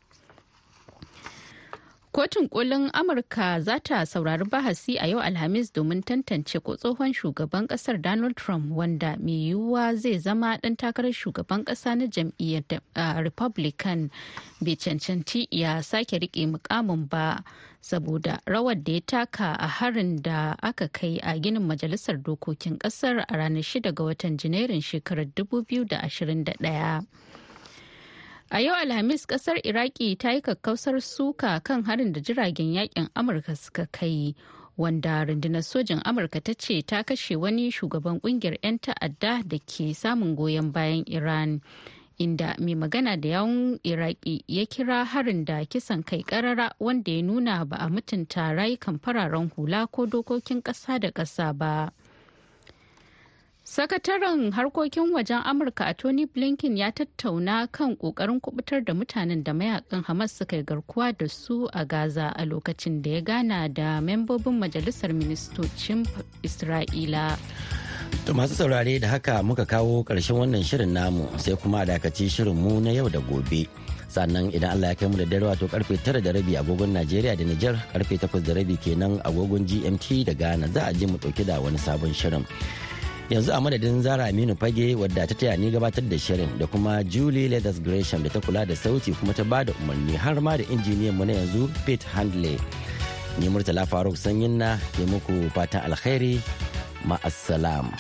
Kotun 2.12 2.50
kolin 2.50 2.90
Amurka 2.94 3.62
za 3.62 3.80
ta 3.80 4.06
saurari 4.06 4.44
bahasi 4.46 4.98
a 5.00 5.06
yau 5.08 5.20
Alhamis 5.22 5.70
domin 5.72 6.02
tantance 6.04 6.58
ko 6.64 6.76
tsohon 6.76 7.14
shugaban 7.14 7.68
ƙasar 7.68 8.02
Donald 8.02 8.36
Trump 8.36 8.72
wanda 8.72 9.16
mai 9.22 9.54
yiwuwa 9.54 9.96
zai 9.96 10.18
zama 10.18 10.58
ɗan 10.58 10.76
takarar 10.76 11.14
shugaban 11.14 11.64
ƙasa 11.64 11.96
na 11.98 12.06
jam'iyyar 12.08 12.82
Republican 13.24 14.10
bai 14.60 14.76
cancanci 14.76 15.48
ya 15.52 15.82
sake 15.82 16.18
riƙe 16.20 16.50
mukamin 16.50 17.08
ba 17.08 17.44
saboda 17.82 18.40
rawar 18.48 18.84
da 18.84 18.92
ya 18.94 19.02
taka 19.06 19.54
a 19.60 19.68
harin 19.68 20.22
da 20.24 20.56
aka 20.64 20.88
kai 20.90 21.20
a 21.22 21.38
ginin 21.40 21.62
majalisar 21.62 22.18
dokokin 22.18 22.80
ƙasar 22.80 23.22
a 23.30 23.38
ranar 23.38 23.62
6 23.64 23.92
ga 23.94 24.04
watan 24.04 24.36
Janairun 24.38 24.82
shekarar 24.82 25.26
2021. 25.36 27.06
A 28.52 28.60
yau 28.62 28.74
Alhamis 28.76 29.26
ƙasar 29.28 29.58
Iraki 29.64 30.16
ta 30.18 30.32
yi 30.32 30.42
kakkausar 30.42 31.02
suka 31.02 31.60
kan 31.64 31.84
harin 31.84 32.12
da 32.14 32.20
jiragen 32.22 32.74
yaƙin 32.74 33.10
Amurka 33.16 33.56
suka 33.56 33.86
kai 33.92 34.36
wanda 34.78 35.26
rundunar 35.26 35.62
sojin 35.64 36.02
Amurka 36.04 36.42
ta 36.44 36.54
ce 36.58 36.82
ta 36.82 37.04
kashe 37.04 37.36
wani 37.38 37.70
shugaban 37.72 38.20
ƙungiyar 38.22 38.58
'yan 38.64 38.80
ta'adda 38.80 39.44
da 39.48 39.58
ke 39.60 39.94
samun 39.94 40.36
goyon 40.36 40.72
bayan 40.72 41.04
Iran. 41.08 41.62
inda 42.20 42.56
mai 42.60 42.76
magana 42.76 43.16
da 43.22 43.30
yawun 43.30 43.80
iraki 43.84 44.44
ya 44.48 44.66
kira 44.66 45.06
harin 45.06 45.46
da 45.46 45.64
kisan 45.66 46.04
kai 46.04 46.24
karara 46.24 46.74
wanda 46.80 47.12
ya 47.12 47.22
nuna 47.22 47.66
ba 47.66 47.78
a 47.78 47.88
mutunta 47.90 48.52
rayukan 48.54 49.00
fararen 49.00 49.50
hula 49.56 49.88
ko 49.88 50.06
dokokin 50.06 50.62
ƙasa 50.62 51.00
da 51.00 51.12
ƙasa 51.12 51.54
ba 51.58 51.92
sakataren 53.70 54.50
harkokin 54.52 55.14
wajen 55.14 55.42
amurka 55.46 55.86
a 55.86 55.94
tony 55.94 56.26
blinken 56.26 56.78
ya 56.78 56.92
tattauna 56.92 57.68
kan 57.72 57.94
ƙoƙarin 57.96 58.42
kuɓutar 58.42 58.82
da 58.86 58.94
mutanen 58.94 59.44
da 59.44 59.54
mayaƙan 59.54 60.02
hamas 60.06 60.32
suka 60.38 60.56
yi 60.58 60.64
garkuwa 60.64 61.14
da 61.18 61.28
su 61.28 61.70
a 61.74 61.86
gaza 61.86 62.34
a 62.36 62.46
lokacin 62.46 63.02
da 63.04 63.10
ya 63.12 63.22
gana 63.22 63.70
da 63.70 64.02
membobin 64.02 64.58
majalisar 64.58 65.14
ministocin 65.14 66.02
isra'ila 66.42 67.38
To 68.26 68.34
masu 68.34 68.56
saurare 68.58 69.00
da 69.00 69.08
haka 69.08 69.44
muka 69.44 69.66
kawo 69.66 70.02
ƙarshen 70.04 70.34
wannan 70.42 70.64
shirin 70.66 70.90
namu 70.90 71.30
sai 71.38 71.54
kuma 71.56 71.86
dakaci 71.86 72.26
shirin 72.26 72.56
mu 72.58 72.82
na 72.82 72.90
yau 72.90 73.06
da 73.08 73.20
gobe. 73.22 73.70
Sannan 74.10 74.50
idan 74.50 74.72
Allah 74.82 74.88
ya 74.90 74.96
kai 74.96 75.06
mu 75.08 75.18
da 75.18 75.26
dare 75.30 75.46
wato 75.46 75.70
ƙarfe 75.70 76.02
tara 76.04 76.18
da 76.22 76.32
rabi 76.34 76.58
agogon 76.58 76.90
Najeriya 76.90 77.38
da 77.38 77.46
Nijar 77.46 77.78
ƙarfe 77.94 78.18
takwas 78.18 78.42
da 78.42 78.54
rabi 78.58 78.78
kenan 78.82 79.22
agogon 79.22 79.62
GMT 79.70 80.26
da 80.26 80.34
Ghana 80.34 80.68
za 80.74 80.90
a 80.90 80.94
je 80.94 81.06
mu 81.06 81.18
ɗauki 81.22 81.46
da 81.46 81.62
wani 81.62 81.78
sabon 81.78 82.10
shirin. 82.10 82.42
Yanzu 83.30 83.54
a 83.54 83.62
madadin 83.62 84.02
Zara 84.02 84.26
Aminu 84.26 84.56
Fage 84.58 84.96
wadda 84.98 85.28
ta 85.30 85.36
taya 85.36 85.58
ni 85.58 85.70
gabatar 85.72 86.02
da 86.10 86.18
shirin 86.18 86.50
da 86.58 86.66
kuma 86.66 87.04
Julie 87.04 87.48
Leathers 87.48 87.80
Gresham 87.80 88.24
da 88.24 88.30
ta 88.30 88.40
kula 88.42 88.66
da 88.66 88.74
sauti 88.76 89.14
kuma 89.20 89.34
ta 89.34 89.44
ba 89.44 89.64
da 89.64 89.74
umarni 89.86 90.16
har 90.18 90.42
ma 90.42 90.58
da 90.58 90.64
injiniyan 90.66 91.14
mu 91.14 91.26
na 91.26 91.34
yanzu 91.34 91.70
Pete 91.86 92.04
Handley. 92.10 92.58
Ni 93.38 93.48
Murtala 93.48 93.86
Faruk 93.86 94.18
Sanyin 94.18 94.58
na 94.58 94.78
ke 94.98 95.06
muku 95.06 95.46
fatan 95.54 95.86
alkhairi 95.86 96.42
ma'assalam. 97.06 97.94